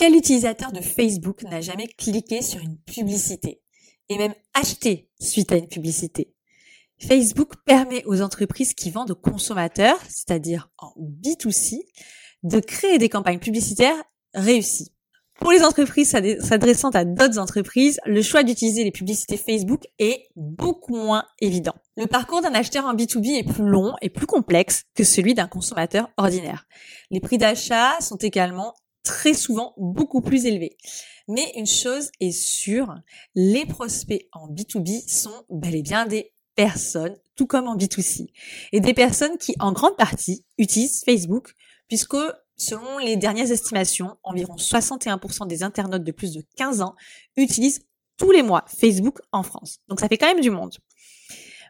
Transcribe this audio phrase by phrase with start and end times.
[0.00, 3.60] Quel utilisateur de Facebook n'a jamais cliqué sur une publicité
[4.08, 6.32] et même acheté suite à une publicité?
[7.06, 11.80] Facebook permet aux entreprises qui vendent aux consommateurs, c'est-à-dire en B2C,
[12.44, 14.02] de créer des campagnes publicitaires
[14.32, 14.90] réussies.
[15.38, 20.96] Pour les entreprises s'adressant à d'autres entreprises, le choix d'utiliser les publicités Facebook est beaucoup
[20.96, 21.74] moins évident.
[21.98, 25.46] Le parcours d'un acheteur en B2B est plus long et plus complexe que celui d'un
[25.46, 26.64] consommateur ordinaire.
[27.10, 28.72] Les prix d'achat sont également
[29.02, 30.76] très souvent beaucoup plus élevés.
[31.28, 32.94] Mais une chose est sûre,
[33.34, 38.28] les prospects en B2B sont bel et bien des personnes, tout comme en B2C.
[38.72, 41.54] Et des personnes qui, en grande partie, utilisent Facebook,
[41.88, 42.16] puisque
[42.56, 46.94] selon les dernières estimations, environ 61% des internautes de plus de 15 ans
[47.36, 47.82] utilisent
[48.18, 49.78] tous les mois Facebook en France.
[49.88, 50.74] Donc ça fait quand même du monde.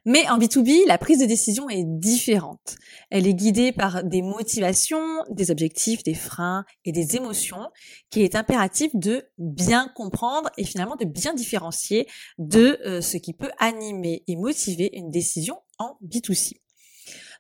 [0.06, 2.77] Mais en B2B, la prise de décision est différente.
[3.10, 7.68] Elle est guidée par des motivations, des objectifs, des freins et des émotions
[8.10, 13.34] qu'il est impératif de bien comprendre et finalement de bien différencier de euh, ce qui
[13.34, 16.60] peut animer et motiver une décision en B2C.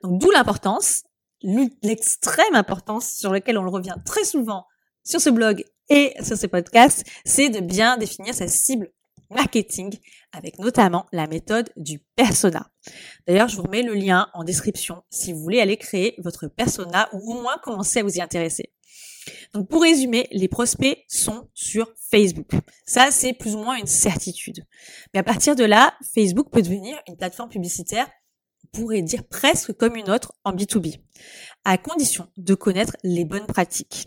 [0.02, 1.04] Donc d'où l'importance,
[1.42, 4.66] l'extrême importance sur laquelle on le revient très souvent
[5.04, 8.92] sur ce blog et sur ce podcast, c'est de bien définir sa cible
[9.30, 9.96] marketing
[10.32, 12.70] avec notamment la méthode du persona.
[13.26, 17.08] D'ailleurs, je vous remets le lien en description si vous voulez aller créer votre persona
[17.12, 18.72] ou au moins commencer à vous y intéresser.
[19.52, 22.50] Donc pour résumer, les prospects sont sur Facebook.
[22.86, 24.64] Ça, c'est plus ou moins une certitude.
[25.12, 28.08] Mais à partir de là, Facebook peut devenir une plateforme publicitaire,
[28.64, 31.00] on pourrait dire presque comme une autre en B2B,
[31.64, 34.06] à condition de connaître les bonnes pratiques.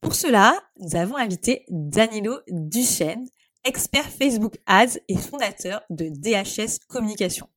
[0.00, 3.26] Pour cela, nous avons invité Danilo Duchesne,
[3.64, 7.48] expert Facebook Ads et fondateur de DHS Communication.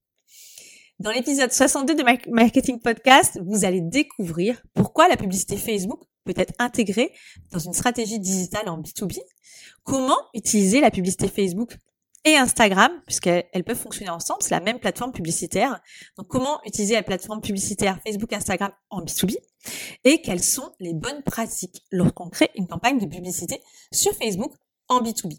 [1.00, 6.54] Dans l'épisode 62 de Marketing Podcast, vous allez découvrir pourquoi la publicité Facebook peut être
[6.60, 7.12] intégrée
[7.52, 9.18] dans une stratégie digitale en B2B,
[9.84, 11.78] comment utiliser la publicité Facebook
[12.24, 15.82] et Instagram, puisqu'elles peuvent fonctionner ensemble, c'est la même plateforme publicitaire.
[16.18, 19.38] Donc comment utiliser la plateforme publicitaire Facebook Instagram en B2B
[20.04, 23.60] et quelles sont les bonnes pratiques lorsqu'on crée une campagne de publicité
[23.92, 24.54] sur Facebook
[24.88, 25.36] en B2B.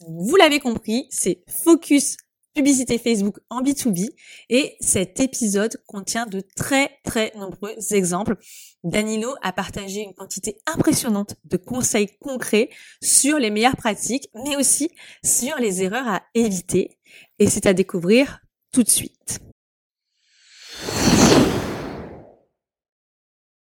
[0.00, 2.16] Vous l'avez compris, c'est focus
[2.54, 4.10] publicité Facebook en B2B
[4.48, 8.36] et cet épisode contient de très très nombreux exemples.
[8.84, 12.70] Danilo a partagé une quantité impressionnante de conseils concrets
[13.02, 14.90] sur les meilleures pratiques mais aussi
[15.24, 16.98] sur les erreurs à éviter
[17.38, 18.40] et c'est à découvrir
[18.72, 19.40] tout de suite.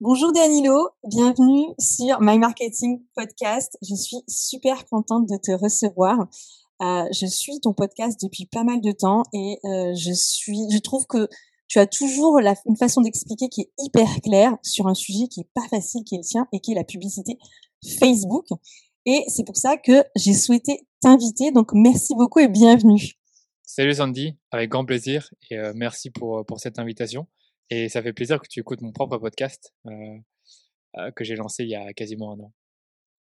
[0.02, 3.78] Bonjour Danilo, bienvenue sur My Marketing Podcast.
[3.80, 6.28] Je suis super contente de te recevoir.
[6.82, 10.76] Euh, je suis ton podcast depuis pas mal de temps et euh, je suis, je
[10.80, 11.30] trouve que
[11.66, 15.50] tu as toujours une façon d'expliquer qui est hyper claire sur un sujet qui est
[15.54, 17.38] pas facile, qui est le tien et qui est la publicité
[17.98, 18.48] Facebook.
[19.06, 21.52] Et c'est pour ça que j'ai souhaité t'inviter.
[21.52, 23.12] Donc merci beaucoup et bienvenue.
[23.62, 27.26] Salut Sandy, avec grand plaisir et euh, merci pour, pour cette invitation.
[27.70, 30.18] Et ça fait plaisir que tu écoutes mon propre podcast euh,
[30.98, 32.52] euh, que j'ai lancé il y a quasiment un an.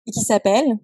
[0.06, 0.78] Et qui s'appelle?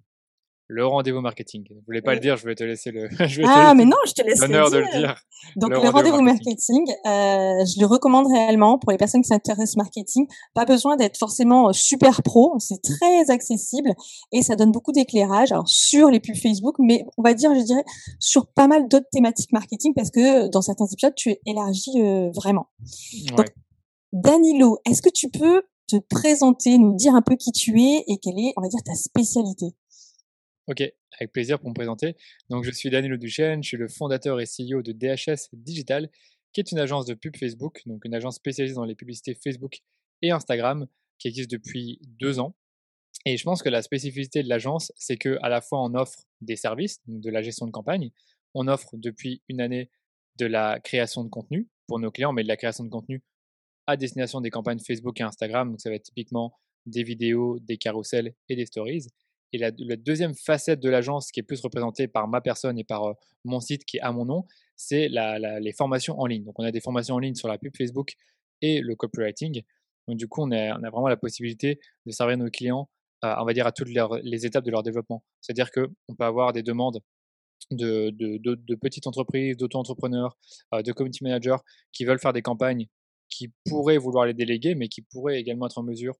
[0.72, 1.64] Le rendez-vous marketing.
[1.68, 3.08] Je voulais pas le dire, je vais te laisser le.
[3.44, 5.16] ah, mais non, je te laisse l'honneur de le dire.
[5.56, 9.80] Donc le, rendez-vous marketing, euh, je le recommande réellement pour les personnes qui s'intéressent au
[9.80, 10.26] marketing.
[10.54, 13.92] Pas besoin d'être forcément euh, super pro, c'est très accessible
[14.32, 15.52] et ça donne beaucoup d'éclairage.
[15.52, 17.84] Alors sur les pubs Facebook, mais on va dire, je dirais,
[18.18, 22.68] sur pas mal d'autres thématiques marketing parce que dans certains épisodes, tu élargis euh, vraiment.
[23.36, 23.48] Donc,
[24.12, 28.18] Danilo, est-ce que tu peux te présenter, nous dire un peu qui tu es et
[28.18, 29.74] quelle est, on va dire, ta spécialité?
[30.68, 30.80] Ok,
[31.18, 32.16] avec plaisir pour me présenter.
[32.48, 36.08] Donc, je suis Danilo Duchesne, je suis le fondateur et CEO de DHS Digital,
[36.52, 39.78] qui est une agence de pub Facebook, donc une agence spécialisée dans les publicités Facebook
[40.20, 40.86] et Instagram,
[41.18, 42.54] qui existe depuis deux ans.
[43.24, 46.20] Et je pense que la spécificité de l'agence, c'est que à la fois on offre
[46.40, 48.10] des services, de la gestion de campagne,
[48.54, 49.90] on offre depuis une année
[50.38, 53.22] de la création de contenu pour nos clients, mais de la création de contenu
[53.86, 55.70] à destination des campagnes Facebook et Instagram.
[55.70, 59.06] Donc ça va être typiquement des vidéos, des carousels et des stories.
[59.52, 63.04] Et la, deuxième facette de l'agence qui est plus représentée par ma personne et par
[63.04, 63.12] euh,
[63.44, 64.46] mon site qui est à mon nom,
[64.76, 66.44] c'est les formations en ligne.
[66.44, 68.14] Donc on a des formations en ligne sur la pub Facebook
[68.62, 69.62] et le copywriting.
[70.08, 72.88] Donc du coup, on a, vraiment la possibilité de servir nos clients,
[73.24, 75.22] euh, on va dire, à toutes les étapes de leur développement.
[75.40, 77.00] C'est-à-dire qu'on peut avoir des demandes
[77.70, 80.36] de, de, de, petites entreprises, d'auto-entrepreneurs,
[80.74, 81.56] euh, de community managers
[81.92, 82.86] qui veulent faire des campagnes
[83.28, 86.14] qui pourraient vouloir les déléguer, mais qui pourraient également être en mesure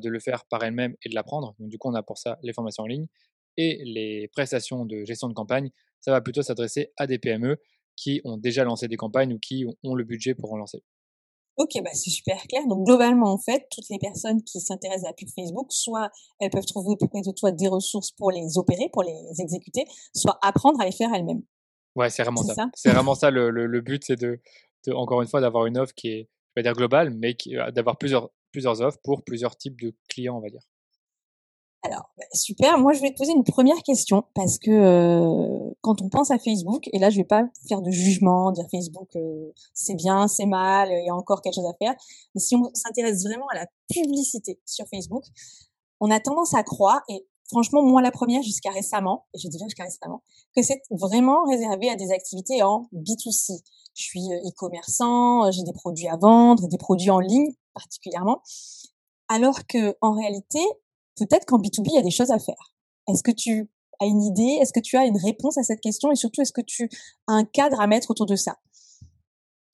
[0.00, 1.54] de le faire par elle-même et de l'apprendre.
[1.58, 3.06] Donc du coup, on a pour ça les formations en ligne
[3.56, 5.70] et les prestations de gestion de campagne.
[6.00, 7.56] Ça va plutôt s'adresser à des PME
[7.96, 10.82] qui ont déjà lancé des campagnes ou qui ont le budget pour en lancer.
[11.56, 12.66] Ok, bah c'est super clair.
[12.66, 16.10] Donc globalement, en fait, toutes les personnes qui s'intéressent à la pub Facebook, soit
[16.40, 19.84] elles peuvent trouver auprès de toi des ressources pour les opérer, pour les exécuter,
[20.14, 21.42] soit apprendre à les faire elles-mêmes.
[21.94, 22.68] Ouais, c'est vraiment ça.
[22.74, 24.40] C'est vraiment ça le, le, but, c'est de,
[24.86, 27.70] de, encore une fois, d'avoir une offre qui est, je vais dire globale, mais euh,
[27.70, 30.62] d'avoir plusieurs, plusieurs offres pour plusieurs types de clients, on va dire.
[31.82, 32.78] Alors, bah, super.
[32.78, 36.38] Moi, je vais te poser une première question parce que euh, quand on pense à
[36.38, 40.46] Facebook, et là, je vais pas faire de jugement, dire Facebook, euh, c'est bien, c'est
[40.46, 41.94] mal, il y a encore quelque chose à faire.
[42.34, 45.24] Mais si on s'intéresse vraiment à la publicité sur Facebook,
[45.98, 49.58] on a tendance à croire, et franchement, moi la première jusqu'à récemment, et je dis
[49.58, 50.22] bien jusqu'à récemment,
[50.54, 53.60] que c'est vraiment réservé à des activités en B2C.
[53.94, 58.42] Je suis euh, e-commerçant, j'ai des produits à vendre, des produits en ligne particulièrement.
[59.28, 60.60] Alors que en réalité,
[61.16, 62.74] peut-être qu'en B2B, il y a des choses à faire.
[63.08, 64.58] Est-ce que tu as une idée?
[64.60, 66.10] Est-ce que tu as une réponse à cette question?
[66.10, 66.88] Et surtout, est-ce que tu
[67.26, 68.56] as un cadre à mettre autour de ça?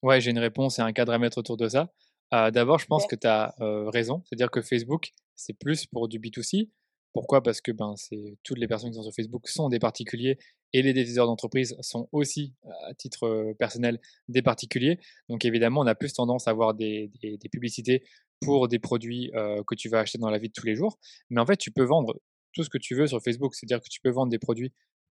[0.03, 1.93] Ouais, j'ai une réponse et un cadre à mettre autour de ça.
[2.33, 4.23] Euh, D'abord, je pense que tu as euh, raison.
[4.25, 6.71] C'est-à-dire que Facebook, c'est plus pour du B2C.
[7.13, 7.43] Pourquoi?
[7.43, 7.95] Parce que ben,
[8.43, 10.39] toutes les personnes qui sont sur Facebook sont des particuliers
[10.73, 12.55] et les décideurs d'entreprise sont aussi,
[12.87, 14.99] à titre personnel, des particuliers.
[15.29, 17.11] Donc évidemment, on a plus tendance à avoir des,
[17.51, 18.05] publicités
[18.41, 19.33] pour des produits
[19.67, 20.99] que tu vas acheter dans la vie de tous les jours.
[21.31, 22.21] Mais en fait, tu peux vendre
[22.53, 23.55] tout ce que tu veux sur Facebook.
[23.55, 24.73] C'est-à-dire que tu peux vendre des produits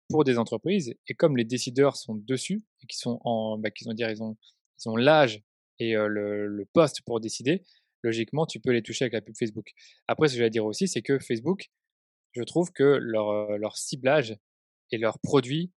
[0.08, 0.94] pour des entreprises.
[1.08, 4.36] Et comme les décideurs sont dessus et qui sont en, bah, qu'ils ont ils ont,
[4.86, 5.42] ils l'âge
[5.78, 7.62] et le, le poste pour décider,
[8.02, 9.72] logiquement, tu peux les toucher avec la pub Facebook.
[10.08, 11.70] Après, ce que je vais dire aussi, c'est que Facebook,
[12.32, 14.36] je trouve que leur, leur ciblage
[14.90, 15.72] et leurs produits,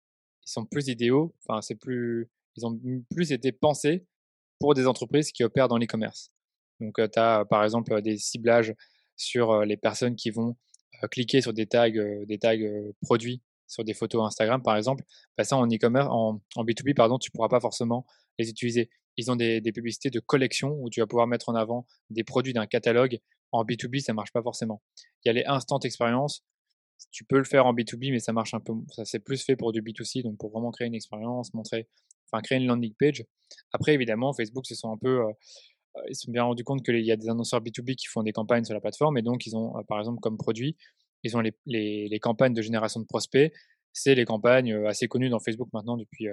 [0.47, 1.35] ils sont plus idéaux.
[1.47, 2.79] Enfin, c'est plus, ils ont
[3.11, 4.07] plus été pensés
[4.59, 6.31] pour des entreprises qui opèrent dans l'e-commerce.
[6.81, 8.75] Donc, tu as par exemple des ciblages
[9.17, 10.57] sur les personnes qui vont
[11.11, 12.57] cliquer sur des tags, des tags
[13.03, 15.05] produits sur des photos Instagram, par exemple.
[15.37, 18.07] Bah, ça, en e-commerce, en, en, B2B, pardon, tu pourras pas forcément
[18.39, 18.91] les utiliser.
[19.17, 22.25] Ils ont des, des, publicités de collection où tu vas pouvoir mettre en avant des
[22.25, 23.21] produits d'un catalogue.
[23.53, 24.83] En B2B, ça marche pas forcément.
[25.25, 26.45] Il y a les instant expérience.
[27.11, 28.73] Tu peux le faire en B2B, mais ça marche un peu.
[28.93, 31.89] Ça c'est plus fait pour du B2C, donc pour vraiment créer une expérience, montrer,
[32.31, 33.25] enfin créer une landing page.
[33.73, 35.27] Après, évidemment, Facebook se sont un peu
[35.97, 38.23] euh, ils se sont bien rendus compte qu'il y a des annonceurs B2B qui font
[38.23, 40.77] des campagnes sur la plateforme et donc ils ont, euh, par exemple, comme produit,
[41.23, 43.53] ils ont les, les, les campagnes de génération de prospects.
[43.93, 46.27] C'est les campagnes euh, assez connues dans Facebook maintenant depuis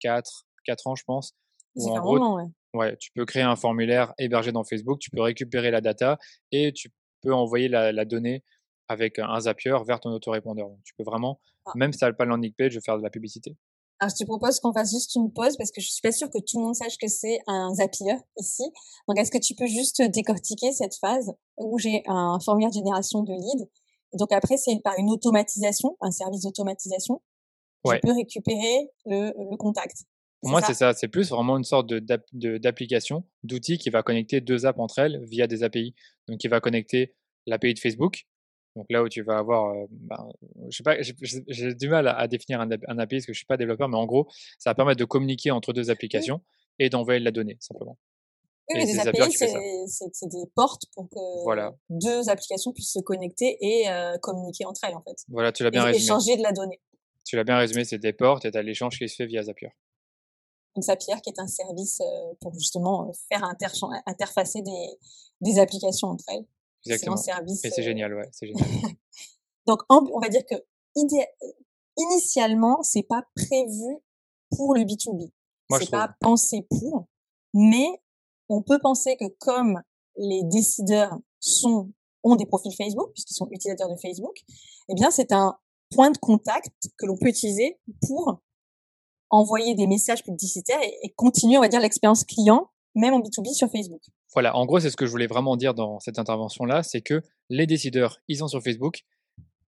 [0.00, 1.34] 4, 4 ans, je pense.
[1.76, 2.44] En gros, ouais.
[2.74, 2.96] Ouais.
[2.98, 6.18] tu peux créer un formulaire hébergé dans Facebook, tu peux récupérer la data
[6.50, 6.90] et tu
[7.22, 8.44] peux envoyer la, la donnée
[8.88, 10.68] avec un Zapier vers ton autorépondeur.
[10.68, 11.72] Donc, tu peux vraiment, ah.
[11.74, 13.56] même si tu n'as pas le landing page, faire de la publicité.
[13.98, 16.28] Alors, je te propose qu'on fasse juste une pause parce que je suis pas sûre
[16.28, 18.64] que tout le monde sache que c'est un Zapier ici.
[19.06, 23.22] Donc, est-ce que tu peux juste décortiquer cette phase où j'ai un formulaire de génération
[23.22, 23.68] de lead
[24.18, 27.22] Donc après, c'est par une automatisation, un service d'automatisation.
[27.84, 27.96] Ouais.
[27.96, 30.04] Je peux récupérer le, le contact.
[30.42, 30.92] Pour moi, c'est ça.
[30.92, 35.46] C'est plus vraiment une sorte d'application, d'outil qui va connecter deux apps entre elles via
[35.46, 35.94] des API.
[36.28, 37.14] Donc, qui va connecter
[37.46, 38.26] l'API de Facebook
[38.74, 40.28] donc là où tu vas avoir, ben,
[40.70, 43.46] je sais pas, j'ai du mal à, définir un, un, API parce que je suis
[43.46, 44.28] pas développeur, mais en gros,
[44.58, 46.40] ça va permettre de communiquer entre deux applications
[46.78, 47.98] et d'envoyer de la donnée simplement.
[48.70, 53.84] Oui, mais des API, c'est des portes pour que deux applications puissent se connecter et
[54.22, 55.16] communiquer entre elles en fait.
[55.28, 56.04] Voilà, tu l'as bien résumé.
[56.04, 56.80] Échanger de la donnée.
[57.24, 59.42] Tu l'as bien résumé, c'est des portes et tu as l'échange qui se fait via
[59.42, 59.68] Zapier.
[60.74, 62.00] Donc Zapier qui est un service
[62.40, 63.44] pour justement faire
[64.06, 64.98] interfacer des,
[65.40, 66.46] des applications entre elles.
[66.86, 67.16] Exactement.
[67.16, 67.64] service.
[67.64, 68.66] Et c'est génial, ouais, c'est génial.
[69.66, 70.56] Donc, on va dire que
[71.96, 73.98] initialement, c'est pas prévu
[74.50, 75.30] pour le B2B.
[75.78, 77.06] C'est pas pensé pour,
[77.54, 77.86] mais
[78.48, 79.80] on peut penser que comme
[80.16, 81.90] les décideurs sont
[82.24, 84.36] ont des profils Facebook puisqu'ils sont utilisateurs de Facebook,
[84.88, 85.56] eh bien c'est un
[85.90, 88.40] point de contact que l'on peut utiliser pour
[89.32, 93.54] envoyer des messages publicitaires et, et continuer, on va dire, l'expérience client même en B2B
[93.54, 94.02] sur Facebook.
[94.32, 97.22] Voilà, en gros, c'est ce que je voulais vraiment dire dans cette intervention-là, c'est que
[97.48, 99.02] les décideurs, ils sont sur Facebook.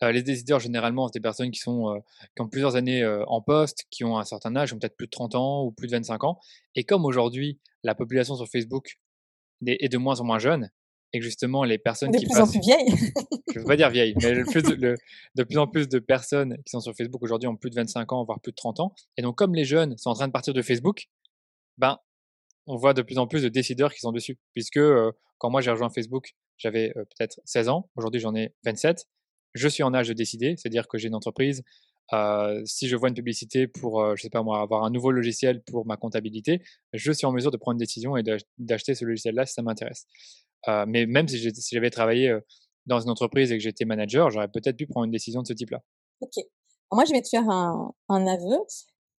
[0.02, 1.98] Euh, les décideurs, généralement, c'est des personnes qui, sont, euh,
[2.34, 5.06] qui ont plusieurs années euh, en poste, qui ont un certain âge, ont peut-être plus
[5.06, 6.40] de 30 ans ou plus de 25 ans.
[6.74, 8.98] Et comme aujourd'hui, la population sur Facebook
[9.64, 10.70] est de moins en moins jeune,
[11.12, 12.88] et que justement, les personnes de qui plus en plus vieilles.
[13.52, 14.94] je ne veux pas dire vieilles, mais le plus de, le,
[15.34, 18.12] de, plus en plus de personnes qui sont sur Facebook aujourd'hui ont plus de 25
[18.12, 18.94] ans, voire plus de 30 ans.
[19.16, 21.08] Et donc, comme les jeunes sont en train de partir de Facebook,
[21.78, 21.98] ben,
[22.66, 24.38] on voit de plus en plus de décideurs qui sont dessus.
[24.52, 24.80] Puisque
[25.38, 29.06] quand moi j'ai rejoint Facebook, j'avais peut-être 16 ans, aujourd'hui j'en ai 27.
[29.54, 31.62] Je suis en âge de décider, c'est-à-dire que j'ai une entreprise.
[32.12, 35.10] Euh, si je vois une publicité pour, euh, je sais pas moi, avoir un nouveau
[35.10, 38.22] logiciel pour ma comptabilité, je suis en mesure de prendre une décision et
[38.58, 40.06] d'acheter ce logiciel-là si ça m'intéresse.
[40.68, 41.38] Euh, mais même si
[41.70, 42.36] j'avais travaillé
[42.86, 45.52] dans une entreprise et que j'étais manager, j'aurais peut-être pu prendre une décision de ce
[45.52, 45.80] type-là.
[46.20, 46.34] Ok.
[46.92, 48.58] moi, je vais te faire un, un aveu.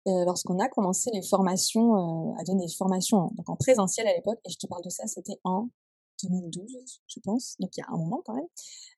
[0.07, 1.95] euh, lorsqu'on a commencé les formations,
[2.31, 4.89] euh, à donner des formations donc en présentiel à l'époque, et je te parle de
[4.89, 5.69] ça, c'était en
[6.23, 8.47] 2012, je pense, donc il y a un moment quand même,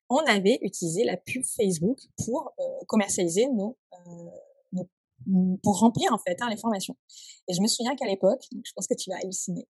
[0.08, 3.76] on avait utilisé la pub Facebook pour euh, commercialiser nos,
[4.72, 4.88] nos,
[5.62, 6.96] pour remplir en fait hein, les formations.
[7.48, 9.66] Et je me souviens qu'à l'époque, je pense que tu vas halluciner,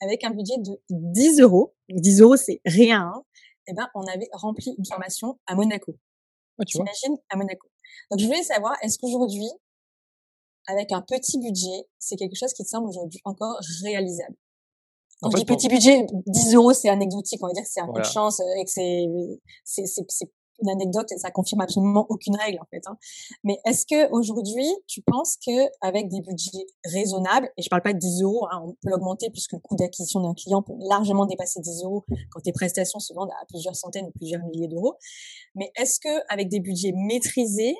[0.00, 3.22] avec un budget de 10 euros, 10 euros c'est rien, hein,
[3.66, 5.94] eh ben on avait rempli une formation à Monaco.
[6.58, 6.86] Ah, tu vois.
[6.86, 7.68] T'imagines à Monaco.
[8.10, 9.48] Donc je voulais savoir, est-ce qu'aujourd'hui,
[10.66, 14.36] avec un petit budget, c'est quelque chose qui te semble aujourd'hui encore réalisable?
[15.20, 17.62] Quand En je fait, dis pour- petit budget, 10 euros, c'est anecdotique, on va dire
[17.62, 18.06] que c'est un coup Voilà.
[18.08, 19.06] de chance euh, et que c'est
[19.64, 20.30] c'est c'est c'est
[20.62, 22.82] une anecdote et ça confirme absolument aucune règle en fait.
[22.86, 22.96] Hein.
[23.44, 27.92] Mais est-ce que aujourd'hui, tu penses que avec des budgets raisonnables, et je parle pas
[27.92, 31.26] de 10 euros, hein, on peut l'augmenter puisque le coût d'acquisition d'un client peut largement
[31.26, 34.96] dépasser 10 euros quand tes prestations se vendent à plusieurs centaines ou plusieurs milliers d'euros.
[35.54, 37.76] Mais est-ce que avec des budgets maîtrisés,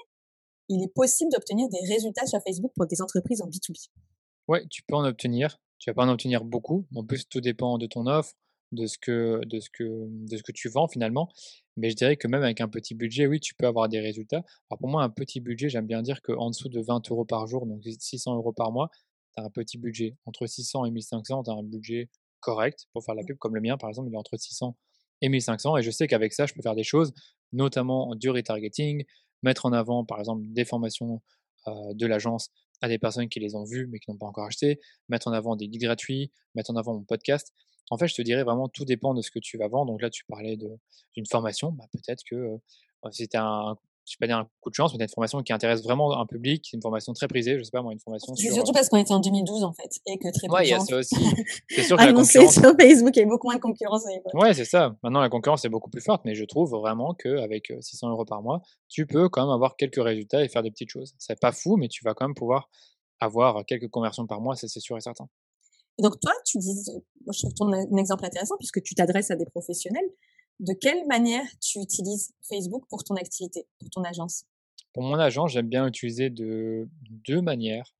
[0.68, 3.90] il est possible d'obtenir des résultats sur Facebook pour des entreprises en B2B
[4.48, 5.58] Ouais, tu peux en obtenir.
[5.78, 6.86] Tu vas pas en obtenir beaucoup.
[6.94, 8.34] En plus, tout dépend de ton offre,
[8.72, 11.28] de ce que, de ce que, de ce que tu vends finalement.
[11.76, 14.44] Mais je dirais que même avec un petit budget, oui, tu peux avoir des résultats.
[14.70, 17.46] Alors pour moi, un petit budget, j'aime bien dire qu'en dessous de 20 euros par
[17.46, 18.90] jour, donc 600 euros par mois,
[19.34, 20.16] tu as un petit budget.
[20.26, 22.08] Entre 600 et 1500, tu as un budget
[22.40, 24.76] correct pour faire la pub, comme le mien, par exemple, il est entre 600
[25.22, 25.76] et 1500.
[25.76, 27.12] Et je sais qu'avec ça, je peux faire des choses,
[27.52, 29.04] notamment du retargeting,
[29.42, 31.22] mettre en avant, par exemple, des formations
[31.68, 32.50] euh, de l'agence
[32.80, 35.32] à des personnes qui les ont vues mais qui n'ont pas encore acheté, mettre en
[35.32, 37.52] avant des guides gratuits, mettre en avant mon podcast.
[37.90, 39.92] En fait, je te dirais vraiment, tout dépend de ce que tu vas vendre.
[39.92, 43.76] Donc là, tu parlais d'une formation, bah, peut-être que euh, c'était un,
[44.10, 46.26] je sais pas dire un coup de chance, mais une formation qui intéresse vraiment un
[46.26, 48.54] public, une formation très prisée, je sais pas moi, une formation C'est sur...
[48.54, 50.72] surtout parce qu'on était en 2012 en fait et que très peu Ouais, il y
[50.72, 51.16] a ça aussi.
[51.68, 52.54] C'est sûr que la annonçaient concurrence...
[52.54, 54.34] sur Facebook, il y avait beaucoup moins de concurrence à l'époque.
[54.34, 54.96] Ouais, c'est ça.
[55.02, 58.42] Maintenant, la concurrence est beaucoup plus forte, mais je trouve vraiment qu'avec 600 euros par
[58.42, 61.14] mois, tu peux quand même avoir quelques résultats et faire des petites choses.
[61.18, 62.68] C'est pas fou, mais tu vas quand même pouvoir
[63.20, 65.28] avoir quelques conversions par mois, c'est sûr et certain.
[65.98, 66.74] Donc toi, tu dis,
[67.32, 70.08] je trouve ton un exemple intéressant puisque tu t'adresses à des professionnels.
[70.60, 74.44] De quelle manière tu utilises Facebook pour ton activité, pour ton agence?
[74.92, 77.94] Pour mon agent, j'aime bien utiliser de deux manières.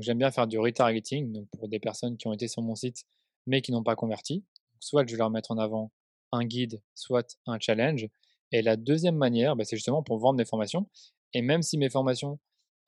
[0.00, 3.04] J'aime bien faire du retargeting, donc pour des personnes qui ont été sur mon site
[3.46, 4.44] mais qui n'ont pas converti.
[4.80, 5.92] Soit je vais leur mettre en avant
[6.32, 8.08] un guide, soit un challenge.
[8.52, 10.88] Et la deuxième manière, bah, c'est justement pour vendre des formations.
[11.32, 12.38] Et même si mes formations,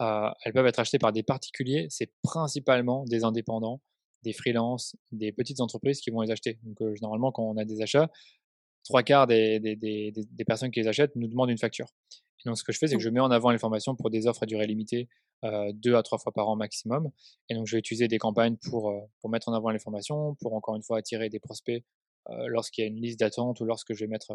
[0.00, 3.80] euh, elles peuvent être achetées par des particuliers, c'est principalement des indépendants,
[4.22, 6.58] des freelances, des petites entreprises qui vont les acheter.
[6.62, 8.10] Donc euh, généralement, quand on a des achats,
[8.84, 11.86] trois quarts des, des, des, des- des personnes qui les achètent nous demandent une facture.
[12.44, 14.10] Et donc ce que je fais, c'est que je mets en avant les formations pour
[14.10, 15.08] des offres à durée limitée,
[15.44, 17.10] euh, deux à trois fois par an maximum.
[17.48, 20.34] Et donc je vais utiliser des campagnes pour, euh, pour mettre en avant les formations,
[20.40, 21.84] pour encore une fois attirer des prospects
[22.48, 24.32] lorsqu'il y a une liste d'attente ou lorsque je vais mettre,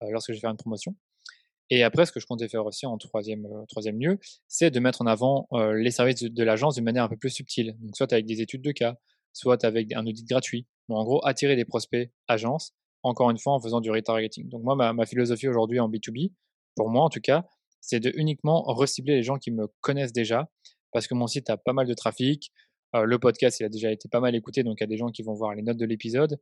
[0.00, 0.96] lorsque je vais faire une promotion.
[1.70, 5.02] Et après, ce que je comptais faire aussi en troisième, euh, lieu, c'est de mettre
[5.02, 7.76] en avant euh, les services de, de l'agence d'une manière un peu plus subtile.
[7.80, 8.96] Donc, soit avec des études de cas,
[9.32, 10.66] soit avec un audit gratuit.
[10.88, 12.74] En gros, attirer des prospects agences,
[13.04, 14.48] encore une fois, en faisant du retargeting.
[14.48, 16.32] Donc, moi, ma, philosophie aujourd'hui en B2B,
[16.74, 17.46] pour moi en tout cas,
[17.80, 20.50] c'est de uniquement recibler les gens qui me connaissent déjà,
[20.92, 22.50] parce que mon site a pas mal de trafic.
[22.96, 24.96] euh, le podcast, il a déjà été pas mal écouté, donc il y a des
[24.96, 26.40] gens qui vont voir les notes de l'épisode.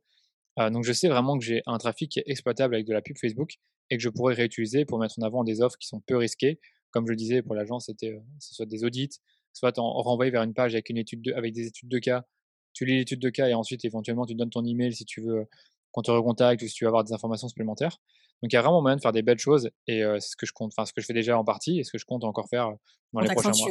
[0.57, 3.17] Donc, je sais vraiment que j'ai un trafic qui est exploitable avec de la pub
[3.17, 3.59] Facebook
[3.89, 6.59] et que je pourrais réutiliser pour mettre en avant des offres qui sont peu risquées.
[6.91, 9.09] Comme je le disais, pour l'agence, c'était euh, ce soit des audits,
[9.53, 12.25] soit en renvoyer vers une page avec, une étude de- avec des études de cas.
[12.73, 15.47] Tu lis l'étude de cas et ensuite, éventuellement, tu donnes ton email si tu veux
[15.91, 17.97] qu'on te recontacte ou si tu veux avoir des informations supplémentaires.
[18.41, 20.35] Donc, il y a vraiment moyen de faire des belles choses et euh, c'est ce
[20.35, 22.05] que je compte, enfin, ce que je fais déjà en partie et ce que je
[22.05, 22.73] compte encore faire euh,
[23.13, 23.67] dans On les prochains mois.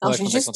[0.00, 0.48] Alors, Ouais, je vais juste.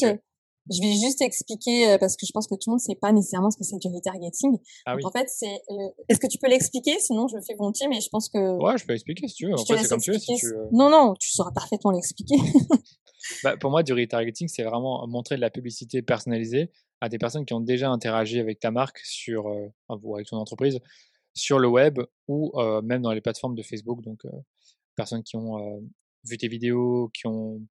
[0.69, 2.99] Je vais juste expliquer, euh, parce que je pense que tout le monde ne sait
[2.99, 4.57] pas nécessairement ce que c'est du retargeting.
[4.85, 5.01] Ah oui.
[5.01, 6.99] Donc, en fait, c'est, le- est-ce que tu peux l'expliquer?
[6.99, 9.47] Sinon, je le fais volontiers, mais je pense que Ouais, je peux expliquer si tu
[9.47, 9.53] veux.
[9.53, 10.19] Après, c'est comme tu veux.
[10.19, 12.35] Si tu, euh, Non, non, tu sauras parfaitement l'expliquer.
[13.43, 17.45] Bah, pour moi, du retargeting, c'est vraiment montrer de la publicité personnalisée à des personnes
[17.45, 20.79] qui ont déjà interagi avec ta marque sur, euh, ou avec ton entreprise
[21.35, 24.01] sur le web ou euh, même dans les plateformes de Facebook.
[24.01, 24.29] Donc, euh,
[24.95, 25.79] personnes qui ont euh,
[26.25, 27.61] vu tes vidéos, qui ont,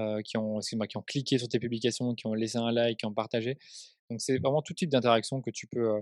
[0.00, 3.06] euh, qui, ont, qui ont cliqué sur tes publications, qui ont laissé un like, qui
[3.06, 3.58] ont partagé.
[4.10, 6.00] Donc, c'est vraiment tout type d'interaction que tu peux euh,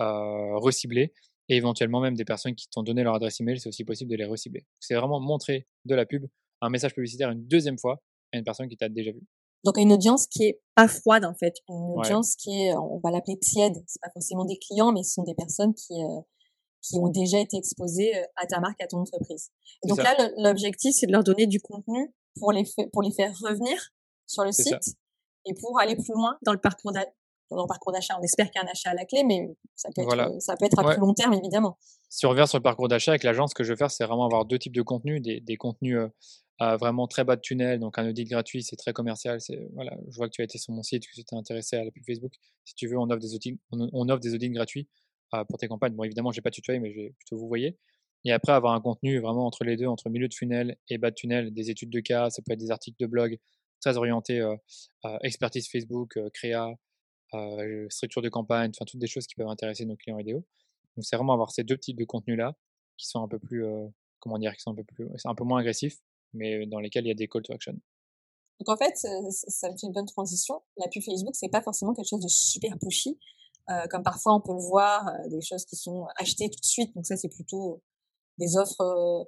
[0.00, 1.12] euh, recibler
[1.48, 4.16] et éventuellement même des personnes qui t'ont donné leur adresse email, c'est aussi possible de
[4.16, 4.64] les recibler.
[4.80, 6.26] C'est vraiment montrer de la pub,
[6.60, 9.20] un message publicitaire une deuxième fois à une personne qui t'a déjà vu.
[9.64, 11.54] Donc, une audience qui est pas froide, en fait.
[11.68, 11.98] Une Ouais.
[12.06, 13.74] audience qui est, on va l'appeler tiède.
[13.86, 16.20] C'est pas forcément des clients, mais ce sont des personnes qui, euh,
[16.82, 19.50] qui ont déjà été exposées à ta marque, à ton entreprise.
[19.84, 20.14] Et donc ça.
[20.16, 23.76] là, l'objectif, c'est de leur donner du contenu pour les, pour les faire revenir
[24.26, 24.62] sur le ça.
[24.62, 24.96] site
[25.46, 27.06] et pour aller plus loin dans le parcours d'a-
[27.50, 28.16] dans le parcours d'achat.
[28.18, 30.56] On espère qu'il y a un achat à la clé, mais ça peut être, ça
[30.56, 31.76] peut être à plus long terme, évidemment.
[32.08, 34.04] Si on revient sur le parcours d'achat avec l'agence, ce que je veux faire, c'est
[34.04, 35.98] vraiment avoir deux types de contenus, des, des contenus
[36.78, 39.38] vraiment très bas de tunnel, donc un audit gratuit, c'est très commercial.
[39.74, 41.84] Voilà, je vois que tu as été sur mon site, que tu t'es intéressé à
[41.84, 42.32] la pub Facebook.
[42.64, 44.88] Si tu veux, on offre des audits, on, offre des audits gratuits
[45.48, 45.94] pour tes campagnes.
[45.94, 47.76] Bon, évidemment, j'ai pas tutoyé, mais je vais plutôt vous voyez.
[48.24, 51.10] Et après, avoir un contenu vraiment entre les deux, entre milieu de funnel et bas
[51.10, 53.38] de tunnel, des études de cas, ça peut être des articles de blog
[53.80, 54.40] très orientés
[55.22, 56.68] expertise Facebook, créa,
[57.88, 60.44] structure de campagne, enfin toutes des choses qui peuvent intéresser nos clients idéaux.
[60.96, 62.54] Donc c'est vraiment avoir ces deux types de contenus là
[62.96, 63.64] qui sont un peu plus,
[64.20, 65.98] comment dire, qui sont un peu plus, c'est un peu moins agressifs,
[66.32, 67.76] mais dans lesquels il y a des call to action.
[68.60, 70.62] Donc en fait, ça me fait une bonne transition.
[70.76, 73.18] La pub Facebook, c'est pas forcément quelque chose de super pushy,
[73.70, 76.64] euh, comme parfois on peut le voir, euh, des choses qui sont achetées tout de
[76.64, 76.94] suite.
[76.94, 77.82] Donc ça, c'est plutôt
[78.38, 79.24] des offres euh,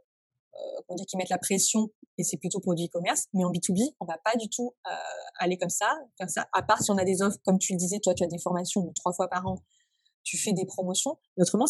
[0.54, 3.26] euh qui mettent la pression et c'est plutôt pour du e-commerce.
[3.32, 4.90] Mais en B2B, on va pas du tout euh,
[5.38, 5.92] aller comme ça,
[6.28, 6.46] ça.
[6.52, 8.38] À part si on a des offres, comme tu le disais, toi, tu as des
[8.38, 9.56] formations trois fois par an,
[10.22, 11.18] tu fais des promotions.
[11.36, 11.66] Autrement,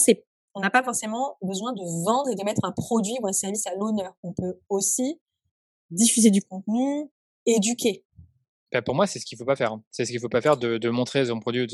[0.55, 3.67] on n'a pas forcément besoin de vendre et de mettre un produit ou un service
[3.67, 4.14] à l'honneur.
[4.23, 5.21] On peut aussi
[5.91, 7.11] diffuser du contenu,
[7.47, 8.05] éduquer.
[8.71, 9.73] Ben pour moi, c'est ce qu'il faut pas faire.
[9.73, 9.85] Hein.
[9.91, 11.67] C'est ce qu'il faut pas faire de, montrer ton produit,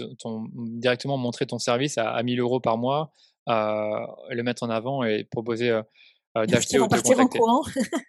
[0.55, 3.13] directement montrer ton service à, à 1000 euros par mois,
[3.51, 5.83] le mettre en avant et proposer euh,
[6.39, 7.41] euh, d'acheter ou de contacter.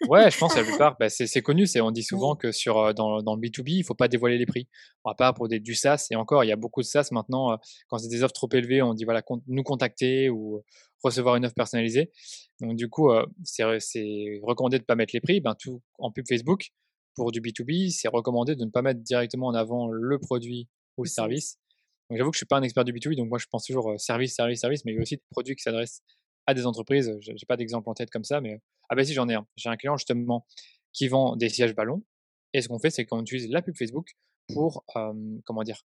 [0.07, 1.65] ouais, je pense que la plupart, bah, c'est connu.
[1.65, 4.37] C'est on dit souvent que sur euh, dans, dans le B2B, il faut pas dévoiler
[4.37, 4.67] les prix.
[5.05, 7.53] À part pour des du SaaS et encore, il y a beaucoup de SaaS maintenant.
[7.53, 7.55] Euh,
[7.87, 10.63] quand c'est des offres trop élevées, on dit voilà nous contacter ou
[11.03, 12.11] recevoir une offre personnalisée.
[12.59, 13.09] Donc du coup,
[13.43, 13.63] c'est
[14.43, 15.41] recommandé de pas mettre les prix.
[15.41, 16.69] Ben tout en pub Facebook
[17.15, 21.03] pour du B2B, c'est recommandé de ne pas mettre directement en avant le produit ou
[21.03, 21.57] le service.
[22.13, 24.35] J'avoue que je suis pas un expert du B2B, donc moi je pense toujours service,
[24.35, 26.01] service, service, mais il y a aussi des produits qui s'adressent
[26.45, 27.15] à des entreprises.
[27.21, 29.47] J'ai pas d'exemple en tête comme ça, mais ah ben si j'en ai un.
[29.55, 30.45] J'ai un client justement
[30.93, 32.03] qui vend des sièges ballons.
[32.53, 34.11] Et ce qu'on fait, c'est qu'on utilise la pub Facebook
[34.53, 34.83] pour
[35.45, 35.83] comment dire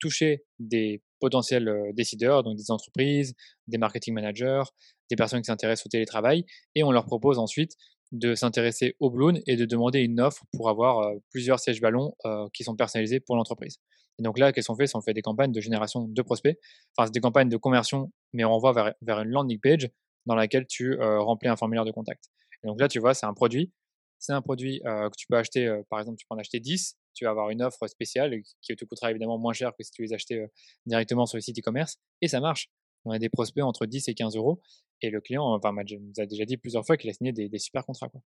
[0.00, 3.34] toucher des potentiels décideurs, donc des entreprises,
[3.66, 4.62] des marketing managers,
[5.10, 7.76] des personnes qui s'intéressent au télétravail, et on leur propose ensuite
[8.12, 12.14] de s'intéresser au balloon et de demander une offre pour avoir plusieurs sièges ballons
[12.54, 13.78] qui sont personnalisés pour l'entreprise.
[14.18, 14.86] Et donc là, qu'est-ce qu'on fait?
[14.86, 16.58] C'est on fait des campagnes de génération de prospects,
[16.96, 19.90] enfin des campagnes de conversion, mais on renvoie vers, vers une landing page
[20.26, 22.24] dans laquelle tu euh, remplis un formulaire de contact.
[22.62, 23.72] Et donc là, tu vois, c'est un produit.
[24.18, 26.58] C'est un produit euh, que tu peux acheter, euh, par exemple, tu peux en acheter
[26.58, 29.90] 10, tu vas avoir une offre spéciale qui te coûtera évidemment moins cher que si
[29.90, 30.46] tu les achetais
[30.86, 31.98] directement sur le site e-commerce.
[32.22, 32.70] Et ça marche.
[33.04, 34.60] On a des prospects entre 10 et 15 euros.
[35.02, 37.58] Et le client, enfin, nous a déjà dit plusieurs fois qu'il a signé des, des
[37.58, 38.08] super contrats.
[38.08, 38.20] Quoi.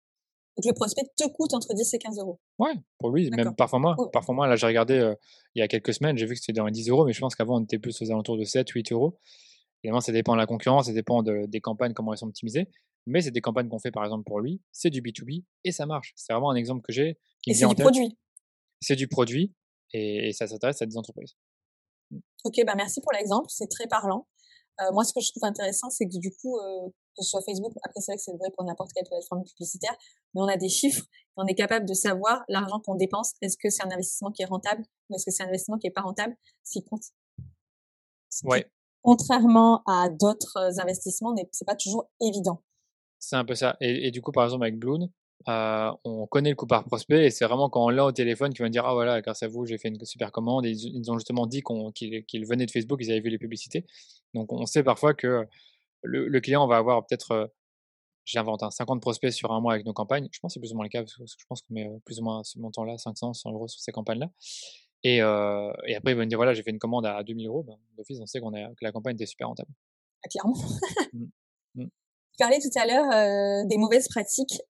[0.57, 2.39] Donc le prospect te coûte entre 10 et 15 euros.
[2.57, 3.95] Ouais, pour lui, même parfois moins.
[4.11, 5.13] Parfois moins, là j'ai regardé euh,
[5.53, 7.19] il y a quelques semaines, j'ai vu que c'était dans les 10 euros, mais je
[7.19, 9.19] pense qu'avant on était plus aux alentours de 7, 8 euros.
[9.83, 12.67] Évidemment, ça dépend de la concurrence, ça dépend des campagnes, comment elles sont optimisées.
[13.05, 15.85] Mais c'est des campagnes qu'on fait par exemple pour lui, c'est du B2B et ça
[15.85, 16.13] marche.
[16.15, 17.17] C'est vraiment un exemple que j'ai.
[17.45, 18.17] Et c'est du produit.
[18.81, 19.53] C'est du produit
[19.93, 21.35] et, ça s'intéresse à des entreprises.
[22.43, 24.27] Ok, bah merci pour l'exemple, c'est très parlant.
[24.81, 26.87] Euh, moi, ce que je trouve intéressant, c'est que du coup, euh,
[27.17, 29.95] que ce soit Facebook, après c'est vrai que c'est vrai pour n'importe quelle plateforme publicitaire,
[30.33, 31.03] mais on a des chiffres,
[31.35, 34.45] on est capable de savoir l'argent qu'on dépense, est-ce que c'est un investissement qui est
[34.45, 37.03] rentable ou est-ce que c'est un investissement qui est pas rentable, ce compte.
[38.43, 38.69] Ouais.
[39.01, 42.61] Contrairement à d'autres euh, investissements, c'est pas toujours évident.
[43.19, 43.77] C'est un peu ça.
[43.81, 45.09] Et, et, du coup, par exemple, avec Bloon,
[45.47, 48.53] euh, on connaît le coup par prospect et c'est vraiment quand on l'a au téléphone
[48.53, 51.11] qu'il va dire ah voilà grâce à vous j'ai fait une super commande et ils,
[51.11, 51.61] ont justement dit
[51.93, 53.85] qu'ils venaient de Facebook ils avaient vu les publicités
[54.33, 55.47] donc on sait parfois que
[56.03, 57.47] le, client va avoir peut-être, euh,
[58.25, 60.27] j'invente, un 50 prospects sur un mois avec nos campagnes.
[60.31, 61.87] Je pense que c'est plus ou moins le cas, parce que je pense qu'on met
[61.87, 64.29] euh, plus ou moins ce montant-là, 500, 100 euros sur ces campagnes-là.
[65.03, 67.47] Et, euh, et, après, ils vont me dire, voilà, j'ai fait une commande à 2000
[67.47, 67.63] euros.
[67.63, 69.69] Ben, D'office, on sait qu'on que la campagne était super rentable.
[70.23, 70.55] Ah, clairement.
[71.13, 71.25] mmh.
[71.75, 71.87] mmh.
[72.37, 74.61] Tu parlais tout à l'heure des mauvaises pratiques.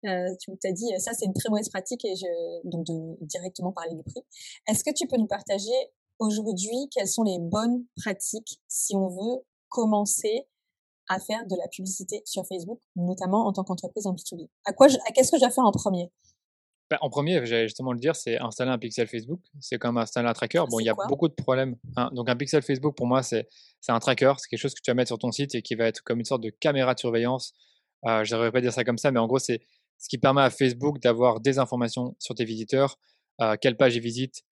[0.40, 3.96] tu t'as dit, ça, c'est une très mauvaise pratique, et je, donc de directement parler
[3.96, 4.22] du prix.
[4.68, 5.72] Est-ce que tu peux nous partager
[6.20, 10.46] aujourd'hui quelles sont les bonnes pratiques si on veut commencer
[11.08, 14.86] à faire de la publicité sur Facebook, notamment en tant qu'entreprise en B2B À quoi,
[15.14, 16.12] qu'est-ce que je dois faire en premier?
[16.88, 19.40] Ben, en premier, j'allais justement le dire, c'est installer un pixel Facebook.
[19.60, 20.62] C'est comme installer un tracker.
[20.70, 21.76] Bon, il y a beaucoup de problèmes.
[21.96, 22.10] Hein.
[22.12, 23.46] Donc, un pixel Facebook, pour moi, c'est
[23.88, 24.32] un tracker.
[24.38, 26.20] C'est quelque chose que tu vas mettre sur ton site et qui va être comme
[26.20, 27.54] une sorte de caméra de surveillance.
[28.06, 29.60] Euh, je ne devrais pas dire ça comme ça, mais en gros, c'est
[29.98, 32.98] ce qui permet à Facebook d'avoir des informations sur tes visiteurs,
[33.40, 34.44] euh, quelle page ils visitent,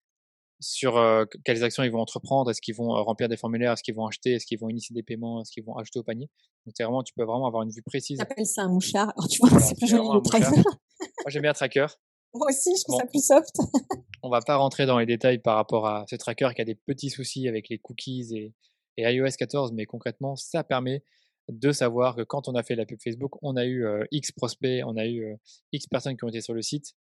[0.61, 0.99] sur
[1.45, 4.33] quelles actions ils vont entreprendre, est-ce qu'ils vont remplir des formulaires, est-ce qu'ils vont acheter,
[4.33, 6.31] est-ce qu'ils vont initier des paiements, est-ce qu'ils vont acheter au panier.
[6.65, 8.19] Donc vraiment, tu peux vraiment avoir une vue précise.
[8.19, 9.13] T'appelles ça un mouchard?
[9.17, 10.57] Alors tu vois, c'est plus joli le tracker.
[10.57, 11.87] Moi j'aime bien tracker.
[12.35, 13.55] Moi aussi, je trouve ça plus soft.
[14.23, 16.75] on va pas rentrer dans les détails par rapport à ce tracker qui a des
[16.75, 18.55] petits soucis avec les cookies et,
[18.97, 21.05] et iOS 14, mais concrètement, ça permet
[21.49, 24.83] de savoir que quand on a fait la pub Facebook, on a eu X prospects,
[24.87, 25.37] on a eu
[25.73, 26.95] X personnes qui ont été sur le site,